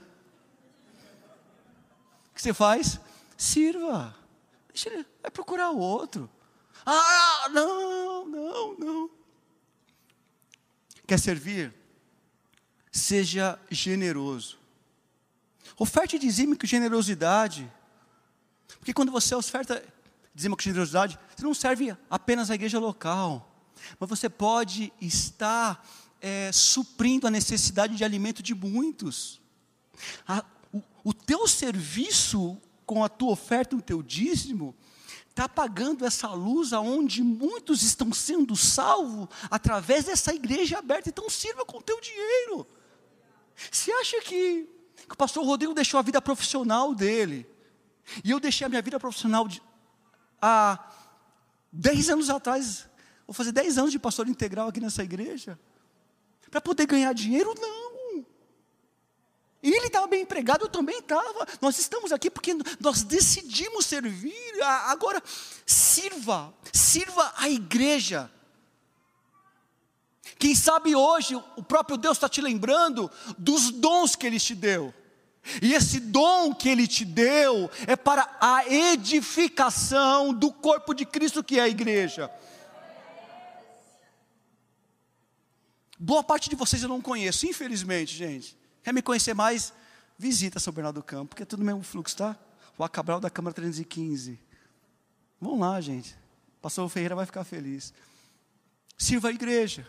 [2.35, 3.01] que você faz?
[3.39, 4.20] Sirva.
[4.83, 6.31] Deixa vai procurar outro.
[6.87, 9.11] Ah, não, não, não.
[11.07, 11.75] Quer servir?
[12.91, 14.59] Seja generoso.
[15.79, 17.71] Oferte dizime com generosidade.
[18.79, 19.85] Porque quando você oferta
[20.35, 23.55] dizime com generosidade, você não serve apenas a igreja local,
[23.99, 25.87] mas você pode estar
[26.23, 29.43] é, suprindo a necessidade de alimento de muitos.
[30.27, 32.59] A, o, o teu serviço
[32.91, 34.75] com a tua oferta, o teu dízimo,
[35.29, 41.09] está apagando essa luz aonde muitos estão sendo salvos através dessa igreja aberta.
[41.09, 42.67] Então sirva com o teu dinheiro.
[43.71, 44.69] Você acha que,
[45.07, 47.49] que o pastor Rodrigo deixou a vida profissional dele?
[48.25, 49.63] E eu deixei a minha vida profissional de,
[50.43, 50.91] há
[51.71, 52.89] 10 anos atrás.
[53.25, 55.57] Vou fazer 10 anos de pastor integral aqui nessa igreja.
[56.51, 57.55] Para poder ganhar dinheiro?
[57.57, 57.80] Não.
[59.63, 61.47] E ele estava bem empregado, eu também estava.
[61.61, 64.63] Nós estamos aqui porque nós decidimos servir.
[64.87, 65.23] Agora,
[65.67, 68.31] sirva, sirva a igreja.
[70.39, 74.95] Quem sabe hoje o próprio Deus está te lembrando dos dons que Ele te deu.
[75.61, 81.45] E esse dom que Ele te deu é para a edificação do corpo de Cristo
[81.45, 82.31] que é a igreja.
[85.99, 88.60] Boa parte de vocês eu não conheço, infelizmente, gente.
[88.91, 89.73] Quer me conhecer mais?
[90.19, 92.37] Visita São Bernardo do Campo, porque é tudo mesmo fluxo, tá?
[92.77, 94.37] O Acabral da Câmara 315.
[95.41, 96.17] Vamos lá, gente.
[96.61, 97.95] Pastor Ferreira vai ficar feliz.
[98.99, 99.89] Sirva a igreja.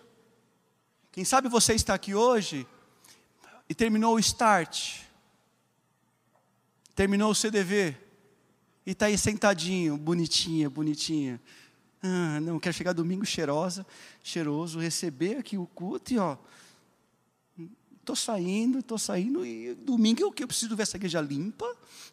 [1.11, 2.67] Quem sabe você está aqui hoje
[3.67, 4.99] e terminou o start,
[6.93, 7.97] terminou o CDV,
[8.85, 11.41] e está aí sentadinho, bonitinha, bonitinha.
[12.03, 13.83] Ah, não, quero chegar domingo cheirosa,
[14.21, 16.37] cheiroso, receber aqui o culto e ó,
[18.01, 21.65] Estou saindo, estou saindo, e domingo eu, eu preciso ver essa igreja limpa.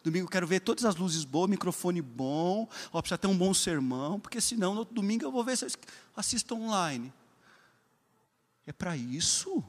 [0.03, 3.51] Domingo eu quero ver todas as luzes boas, microfone bom, ó, precisa ter um bom
[3.55, 5.71] sermão, porque senão no outro domingo eu vou ver se eu
[6.15, 7.11] assisto online.
[8.67, 9.63] É para isso?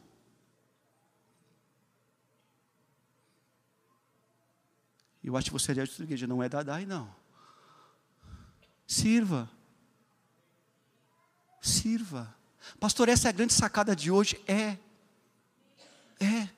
[5.24, 7.10] Eu acho que você é de outra igreja, não é Dadai, não.
[8.86, 9.50] Sirva.
[11.62, 12.34] Sirva.
[12.78, 14.38] Pastor, essa é a grande sacada de hoje.
[14.46, 14.76] É.
[16.20, 16.48] É.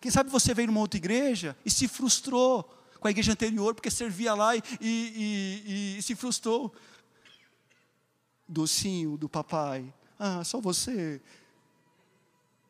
[0.00, 2.64] Quem sabe você veio numa outra igreja e se frustrou
[3.00, 6.74] com a igreja anterior, porque servia lá e, e, e, e se frustrou.
[8.46, 9.92] Docinho do papai.
[10.18, 11.20] Ah, só você.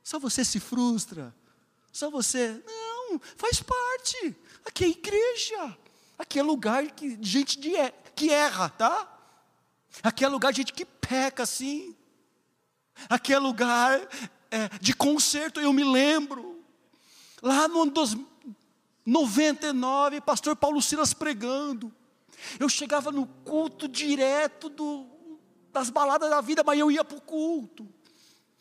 [0.03, 1.34] Só você se frustra.
[1.93, 2.62] Só você.
[2.66, 4.36] Não, faz parte.
[4.64, 5.78] Aqui é igreja.
[6.18, 7.72] Aqui é lugar que gente de,
[8.14, 9.09] que erra, tá?
[10.03, 11.97] Aqui é lugar de gente que peca assim.
[13.09, 14.01] Aqui é lugar
[14.53, 16.62] é, de concerto, eu me lembro,
[17.40, 18.14] lá no ano dos
[19.07, 21.90] 99, pastor Paulo Silas pregando,
[22.61, 25.07] eu chegava no culto direto do,
[25.72, 27.88] das baladas da vida, mas eu ia para o culto,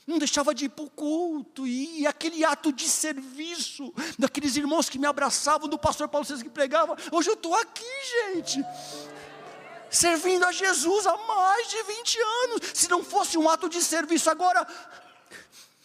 [0.07, 4.89] não deixava de ir para o culto, e, e, aquele ato de serviço, daqueles irmãos
[4.89, 7.83] que me abraçavam, do pastor Paulo Silas que pregava, hoje eu estou aqui,
[8.33, 8.63] gente,
[9.89, 14.29] servindo a Jesus há mais de 20 anos, se não fosse um ato de serviço,
[14.29, 14.65] agora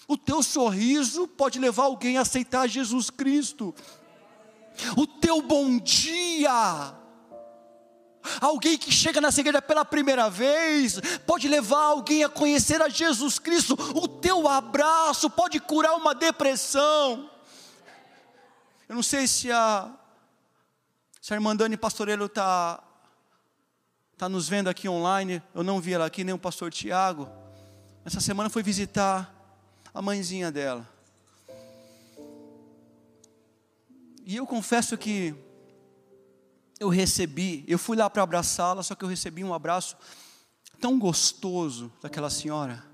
[0.08, 3.74] o teu sorriso pode levar alguém a aceitar Jesus Cristo.
[4.96, 6.94] O teu bom dia.
[8.40, 13.38] Alguém que chega nessa igreja pela primeira vez pode levar alguém a conhecer a Jesus
[13.38, 13.74] Cristo.
[13.94, 17.30] O teu abraço pode curar uma depressão.
[18.88, 19.90] Eu não sei se a,
[21.20, 22.82] se a irmã Dani Pastorello está
[24.16, 25.42] tá nos vendo aqui online.
[25.52, 27.28] Eu não vi ela aqui, nem o pastor Tiago.
[28.04, 29.35] Essa semana foi visitar
[29.96, 30.86] a mãezinha dela.
[34.26, 35.34] E eu confesso que
[36.78, 39.96] eu recebi, eu fui lá para abraçá-la, só que eu recebi um abraço
[40.82, 42.84] tão gostoso daquela senhora.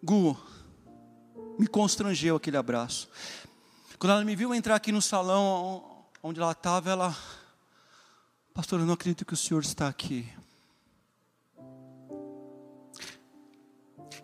[0.00, 0.40] Gu,
[1.58, 3.08] me constrangeu aquele abraço.
[3.98, 7.16] Quando ela me viu entrar aqui no salão onde ela estava, ela,
[8.54, 10.32] pastor, eu não acredito que o senhor está aqui.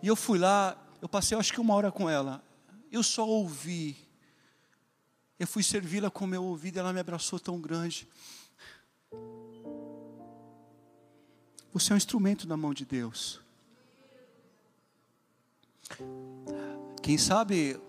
[0.01, 2.43] E eu fui lá, eu passei acho que uma hora com ela.
[2.91, 3.97] Eu só ouvi.
[5.37, 8.07] Eu fui servi-la com meu ouvido, ela me abraçou tão grande.
[11.71, 13.39] Você é um instrumento na mão de Deus.
[17.01, 17.79] Quem sabe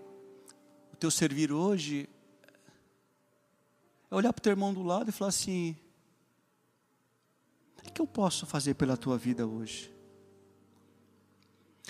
[0.93, 2.09] o teu servir hoje
[4.09, 5.75] é olhar para o teu irmão do lado e falar assim:
[7.77, 9.91] o que eu posso fazer pela tua vida hoje?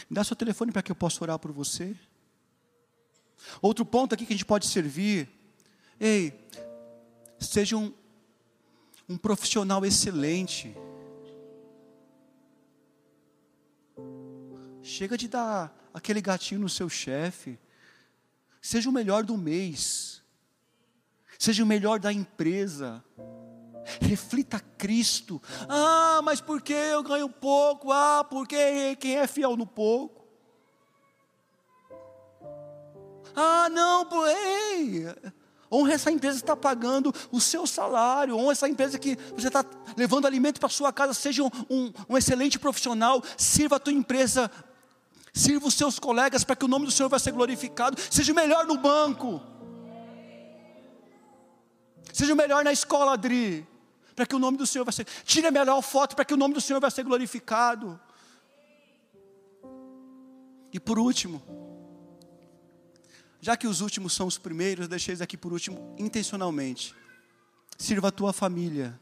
[0.10, 1.96] Me dá seu telefone para que eu possa orar por você.
[3.62, 5.30] Outro ponto aqui que a gente pode servir.
[6.00, 6.34] Ei,
[7.40, 7.94] seja um,
[9.08, 10.76] um profissional excelente.
[14.82, 17.60] Chega de dar aquele gatinho no seu chefe.
[18.62, 20.22] Seja o melhor do mês.
[21.38, 23.04] Seja o melhor da empresa.
[24.00, 25.42] Reflita Cristo.
[25.68, 27.92] Ah, mas por que eu ganho pouco?
[27.92, 30.22] Ah, porque quem é fiel no pouco?
[33.36, 35.06] Ah, não, ei,
[35.72, 39.64] honra essa empresa que está pagando o seu salário, honra essa empresa que você está
[39.96, 44.52] levando alimento para sua casa, seja um, um, um excelente profissional, sirva a tua empresa
[45.34, 47.98] Sirva os seus colegas para que o nome do Senhor vai ser glorificado.
[48.10, 49.42] Seja o melhor no banco.
[52.12, 53.66] Seja o melhor na escola, Adri.
[54.16, 55.06] Para que o nome do Senhor vai ser.
[55.24, 58.00] Tire a melhor foto para que o nome do Senhor vai ser glorificado.
[60.74, 61.42] E por último,
[63.42, 66.96] já que os últimos são os primeiros, deixei eles aqui por último intencionalmente.
[67.78, 69.00] Sirva a tua família.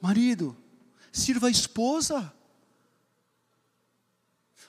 [0.00, 0.56] Marido,
[1.10, 2.32] sirva a esposa.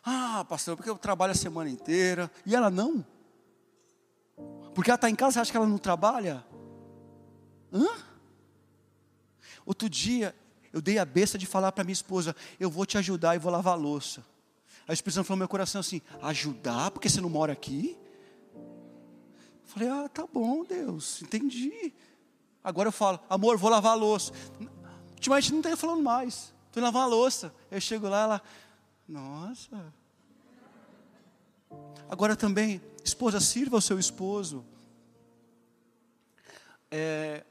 [0.06, 2.32] Ah, pastor, porque eu trabalho a semana inteira.
[2.46, 3.06] E ela não?
[4.74, 6.46] Porque ela está em casa, acha que ela não trabalha?
[7.74, 7.88] Hã?
[9.66, 10.36] Outro dia,
[10.72, 13.52] eu dei a besta de falar para minha esposa: Eu vou te ajudar e vou
[13.52, 14.24] lavar a louça.
[14.88, 16.92] A Espírito falou no meu coração assim: Ajudar?
[16.92, 17.98] Porque você não mora aqui?
[18.56, 21.94] Eu falei: Ah, tá bom, Deus, entendi.
[22.64, 24.32] Agora eu falo: Amor, vou lavar a louça.
[25.12, 26.54] Ultimamente não tenho falando mais.
[26.68, 27.54] Estou lavando a louça.
[27.72, 28.42] Eu chego lá, ela.
[29.08, 29.94] Nossa.
[32.10, 34.66] Agora também, esposa, sirva o seu esposo.
[36.92, 37.44] É,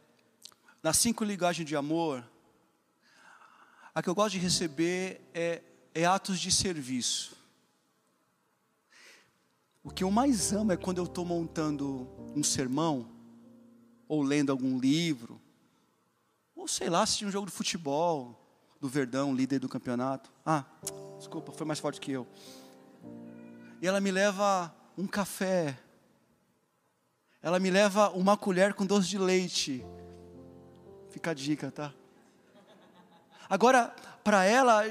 [0.82, 2.24] nas cinco linguagens de amor,
[3.94, 5.62] a que eu gosto de receber é,
[5.94, 7.36] é atos de serviço.
[9.84, 13.08] O que eu mais amo é quando eu estou montando um sermão,
[14.08, 15.40] ou lendo algum livro,
[16.54, 18.38] ou sei lá, assistindo um jogo de futebol,
[18.80, 20.30] do Verdão, líder do campeonato.
[20.44, 20.64] Ah,
[21.18, 22.26] desculpa, foi mais forte que eu.
[23.80, 25.78] E ela me leva um café.
[27.40, 29.84] Ela me leva uma colher com doce de leite.
[31.12, 31.92] Fica a dica, tá?
[33.48, 33.94] Agora,
[34.24, 34.82] para ela,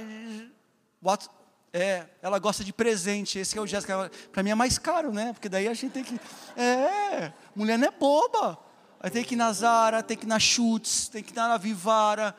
[1.73, 3.39] é, ela gosta de presente.
[3.39, 5.33] Esse é o que para mim é mais caro, né?
[5.33, 6.19] Porque daí a gente tem que.
[6.55, 8.59] É, mulher não é boba.
[8.99, 11.57] Aí tem que ir na Zara, tem que ir na Schutz, tem que ir na
[11.57, 12.35] Vivara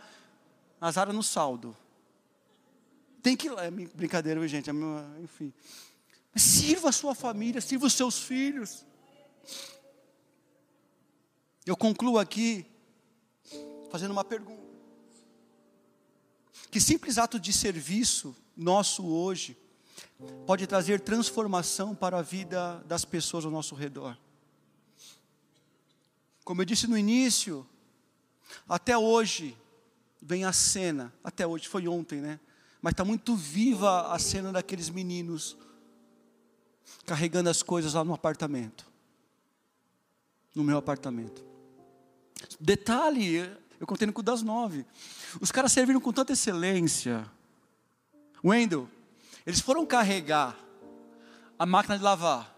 [0.81, 1.77] Azara no saldo.
[3.21, 3.49] Tem que.
[3.49, 4.71] É brincadeira, gente.
[4.71, 4.73] É,
[5.23, 5.53] enfim.
[6.33, 8.87] Mas sirva a sua família, sirva os seus filhos.
[11.67, 12.65] Eu concluo aqui
[13.93, 14.73] fazendo uma pergunta.
[16.71, 19.55] Que simples ato de serviço nosso hoje
[20.47, 24.17] pode trazer transformação para a vida das pessoas ao nosso redor?
[26.43, 27.69] Como eu disse no início,
[28.67, 29.55] até hoje,
[30.23, 32.41] vem a cena, até hoje, foi ontem, né?
[32.81, 35.55] Mas está muito viva a cena daqueles meninos
[37.05, 38.91] carregando as coisas lá no apartamento.
[40.55, 41.45] No meu apartamento.
[42.59, 44.87] Detalhe, eu contei no cu das nove.
[45.41, 47.31] Os caras serviram com tanta excelência.
[48.43, 48.89] Wendel,
[49.45, 50.57] eles foram carregar
[51.59, 52.51] a máquina de lavar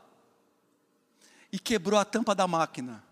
[1.50, 3.02] e quebrou a tampa da máquina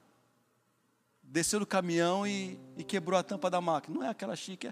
[1.32, 3.96] desceu do caminhão e, e, quebrou a tampa da máquina.
[3.96, 4.66] Não é aquela chique.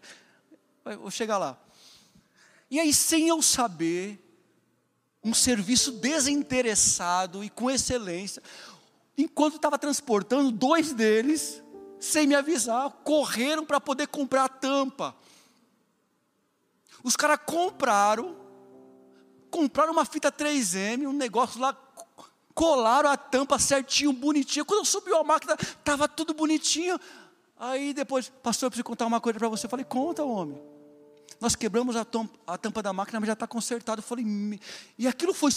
[0.84, 1.58] É, vou chegar lá.
[2.70, 4.22] E aí, sem eu saber,
[5.24, 8.42] um serviço desinteressado e com excelência,
[9.16, 11.62] enquanto estava transportando, dois deles,
[12.00, 15.14] sem me avisar, correram para poder comprar a tampa.
[17.04, 18.36] Os caras compraram,
[19.50, 21.76] compraram uma fita 3M, um negócio lá
[22.54, 24.64] colaram a tampa certinho, bonitinho.
[24.64, 26.98] Quando subiu a máquina, estava tudo bonitinho.
[27.56, 29.66] Aí depois, pastor, eu preciso contar uma coisa para você.
[29.66, 30.60] Eu falei, conta, homem.
[31.40, 34.00] Nós quebramos a tampa, a tampa da máquina, mas já está consertado.
[34.00, 34.26] Eu falei,
[34.98, 35.50] e aquilo foi,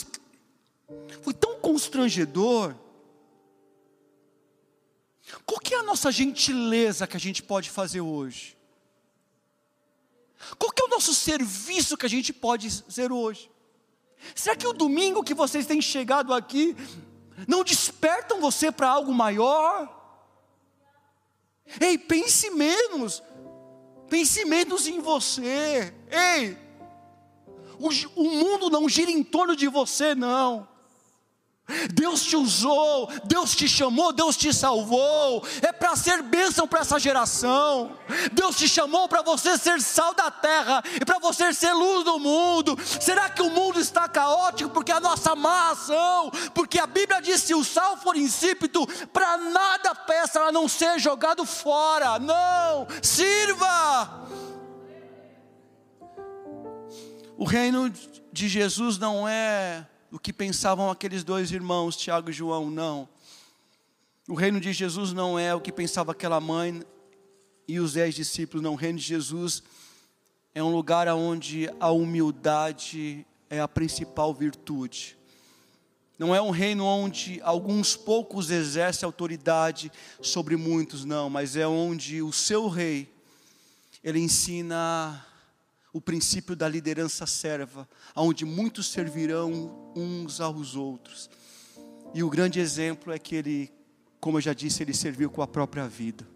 [1.21, 2.75] foi tão constrangedor.
[5.45, 8.57] Qual que é a nossa gentileza que a gente pode fazer hoje?
[10.57, 13.49] Qual que é o nosso serviço que a gente pode ser hoje?
[14.35, 16.75] Será que o domingo que vocês têm chegado aqui
[17.47, 20.01] não despertam você para algo maior?
[21.79, 23.23] Ei, pense menos.
[24.09, 25.93] Pense menos em você.
[26.11, 26.57] Ei,
[27.79, 27.89] o,
[28.21, 30.67] o mundo não gira em torno de você, não.
[31.93, 36.99] Deus te usou, Deus te chamou, Deus te salvou, é para ser bênção para essa
[36.99, 37.97] geração.
[38.33, 42.19] Deus te chamou para você ser sal da terra e para você ser luz do
[42.19, 42.77] mundo.
[42.99, 47.41] Será que o mundo está caótico porque a nossa má ação, porque a Bíblia diz:
[47.41, 52.19] se o sal for insípido, para nada peça a não ser jogado fora.
[52.19, 54.27] Não, sirva.
[57.37, 57.91] O reino
[58.31, 63.09] de Jesus não é o que pensavam aqueles dois irmãos, Tiago e João, não.
[64.27, 66.83] O reino de Jesus não é o que pensava aquela mãe
[67.67, 68.73] e os dez discípulos, não.
[68.73, 69.63] O reino de Jesus
[70.53, 75.17] é um lugar onde a humildade é a principal virtude.
[76.19, 79.91] Não é um reino onde alguns poucos exercem autoridade
[80.21, 83.11] sobre muitos, não, mas é onde o seu rei,
[84.03, 85.25] ele ensina
[85.93, 91.29] o princípio da liderança serva, onde muitos servirão uns aos outros.
[92.15, 93.71] E o grande exemplo é que ele,
[94.19, 96.27] como eu já disse, ele serviu com a própria vida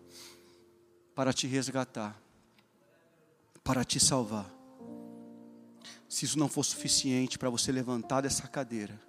[1.16, 2.16] para te resgatar,
[3.64, 4.54] para te salvar.
[6.08, 9.02] Se isso não for suficiente para você levantar dessa cadeira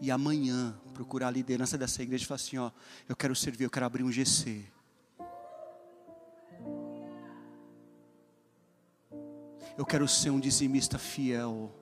[0.00, 2.70] e amanhã procurar a liderança dessa igreja e falar assim: ó,
[3.08, 4.64] eu quero servir, eu quero abrir um GC.
[9.76, 11.74] Eu quero ser um dizimista fiel.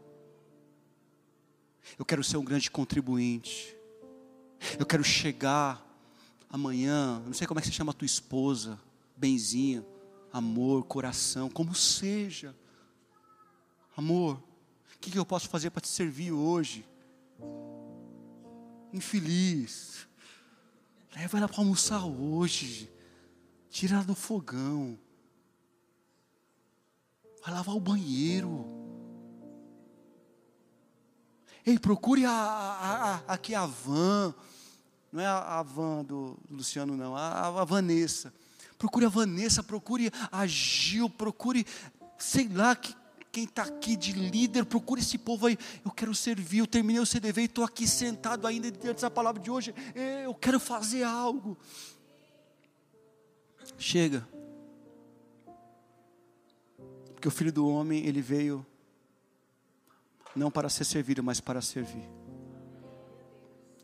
[1.98, 3.76] Eu quero ser um grande contribuinte.
[4.78, 5.84] Eu quero chegar
[6.48, 8.78] amanhã, não sei como é que você chama a tua esposa,
[9.16, 9.84] benzinho,
[10.32, 12.54] amor, coração, como seja.
[13.96, 14.36] Amor,
[14.94, 16.86] o que, que eu posso fazer para te servir hoje?
[18.92, 20.06] Infeliz.
[21.14, 22.90] Leva ela para almoçar hoje.
[23.68, 24.98] Tira ela do fogão.
[27.44, 28.64] Vai lavar o banheiro.
[31.66, 34.34] Ei, procure a, a, a, aqui a van.
[35.12, 37.16] Não é a, a van do, Luciano, não.
[37.16, 38.32] A, a Vanessa.
[38.78, 41.66] Procure a Vanessa, procure a Gil, procure,
[42.18, 42.94] sei lá, que,
[43.30, 45.58] quem está aqui de líder, procure esse povo aí.
[45.84, 49.40] Eu quero servir, eu terminei o CDV e estou aqui sentado ainda diante dessa palavra
[49.40, 49.74] de hoje.
[50.24, 51.56] Eu quero fazer algo.
[53.78, 54.26] Chega.
[57.22, 58.66] Porque o filho do homem, ele veio
[60.34, 62.02] não para ser servido, mas para servir.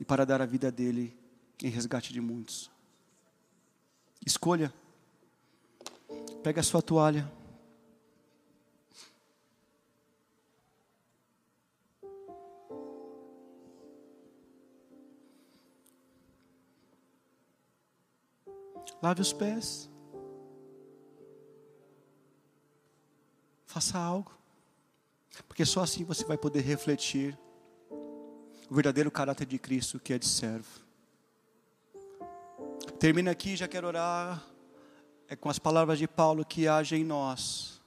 [0.00, 1.16] E para dar a vida dele
[1.62, 2.68] em resgate de muitos.
[4.26, 4.74] Escolha.
[6.42, 7.30] Pega a sua toalha.
[19.00, 19.88] Lave os pés.
[23.78, 24.32] Faça algo.
[25.46, 27.38] Porque só assim você vai poder refletir
[28.68, 30.80] o verdadeiro caráter de Cristo que é de servo.
[32.98, 34.44] Termina aqui, já quero orar
[35.28, 37.80] é com as palavras de Paulo que age em nós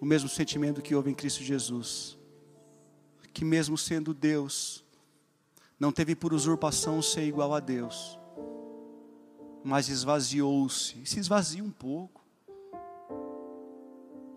[0.00, 2.16] o mesmo sentimento que houve em Cristo Jesus,
[3.34, 4.84] que mesmo sendo Deus,
[5.80, 8.16] não teve por usurpação ser igual a Deus,
[9.64, 12.27] mas esvaziou-se, se esvazia um pouco.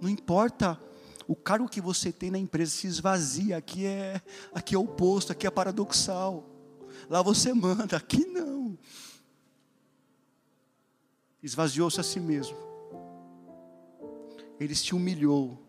[0.01, 0.81] Não importa
[1.27, 4.21] o cargo que você tem na empresa, se esvazia, aqui é,
[4.51, 6.49] aqui é oposto, aqui é paradoxal.
[7.07, 8.77] Lá você manda, aqui não.
[11.41, 12.57] Esvaziou-se a si mesmo.
[14.59, 15.61] Ele se humilhou.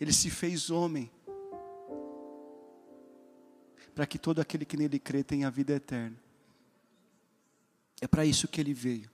[0.00, 1.10] Ele se fez homem.
[3.94, 6.16] Para que todo aquele que nele crê tenha vida eterna.
[8.00, 9.11] É para isso que ele veio.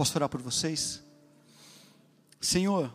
[0.00, 1.02] Posso orar por vocês?
[2.40, 2.90] Senhor,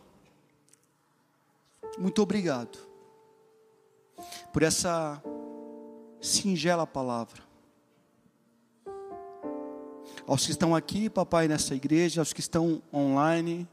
[1.96, 2.76] muito obrigado
[4.52, 5.22] por essa
[6.20, 7.44] singela palavra.
[10.26, 13.68] Aos que estão aqui, papai, nessa igreja, aos que estão online,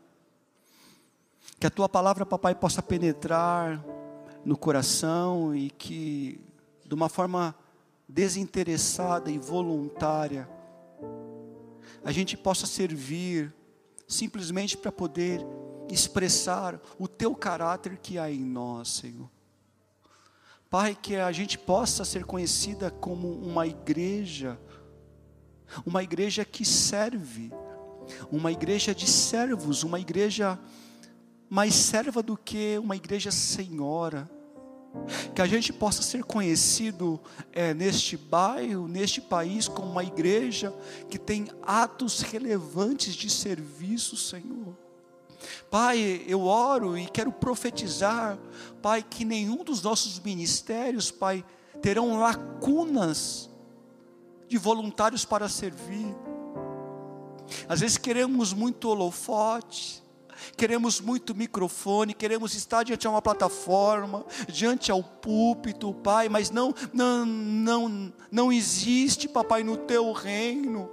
[1.60, 3.84] que a tua palavra, papai, possa penetrar
[4.46, 6.40] no coração e que,
[6.86, 7.56] de uma forma
[8.08, 10.48] desinteressada e voluntária,
[12.04, 13.54] a gente possa servir
[14.08, 15.46] simplesmente para poder
[15.90, 19.30] expressar o teu caráter que há em nós, Senhor.
[20.70, 24.60] Pai, que a gente possa ser conhecida como uma igreja,
[25.86, 27.52] uma igreja que serve,
[28.32, 30.60] uma igreja de servos, uma igreja
[31.50, 34.30] mais serva do que uma igreja senhora
[35.34, 37.20] que a gente possa ser conhecido
[37.52, 40.74] é, neste bairro, neste país, como uma igreja
[41.10, 44.78] que tem atos relevantes de serviço, Senhor.
[45.70, 48.38] Pai, eu oro e quero profetizar,
[48.82, 51.44] Pai, que nenhum dos nossos ministérios, Pai,
[51.82, 53.50] terão lacunas
[54.48, 56.16] de voluntários para servir.
[57.68, 60.03] Às vezes queremos muito holofote,
[60.56, 66.74] queremos muito microfone, queremos estar diante de uma plataforma, diante ao púlpito, Pai, mas não,
[66.92, 70.90] não, não, não existe, Papai, no Teu reino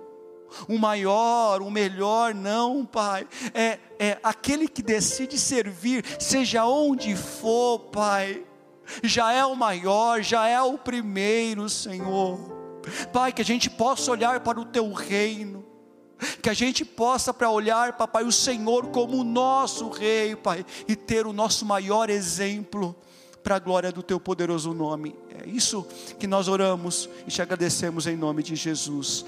[0.69, 3.27] o maior, o melhor, não, Pai.
[3.55, 8.45] É, é aquele que decide servir, seja onde for, Pai.
[9.03, 12.39] Já é o maior, já é o primeiro, Senhor.
[13.13, 15.70] Pai, que a gente possa olhar para o Teu reino
[16.43, 20.97] que a gente possa para olhar, papai, o Senhor como o nosso rei, pai, e
[20.97, 22.95] ter o nosso maior exemplo
[23.43, 25.15] para a glória do teu poderoso nome.
[25.43, 25.87] É isso
[26.19, 29.25] que nós oramos e te agradecemos em nome de Jesus.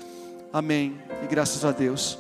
[0.53, 1.01] Amém.
[1.23, 2.19] E graças a Deus.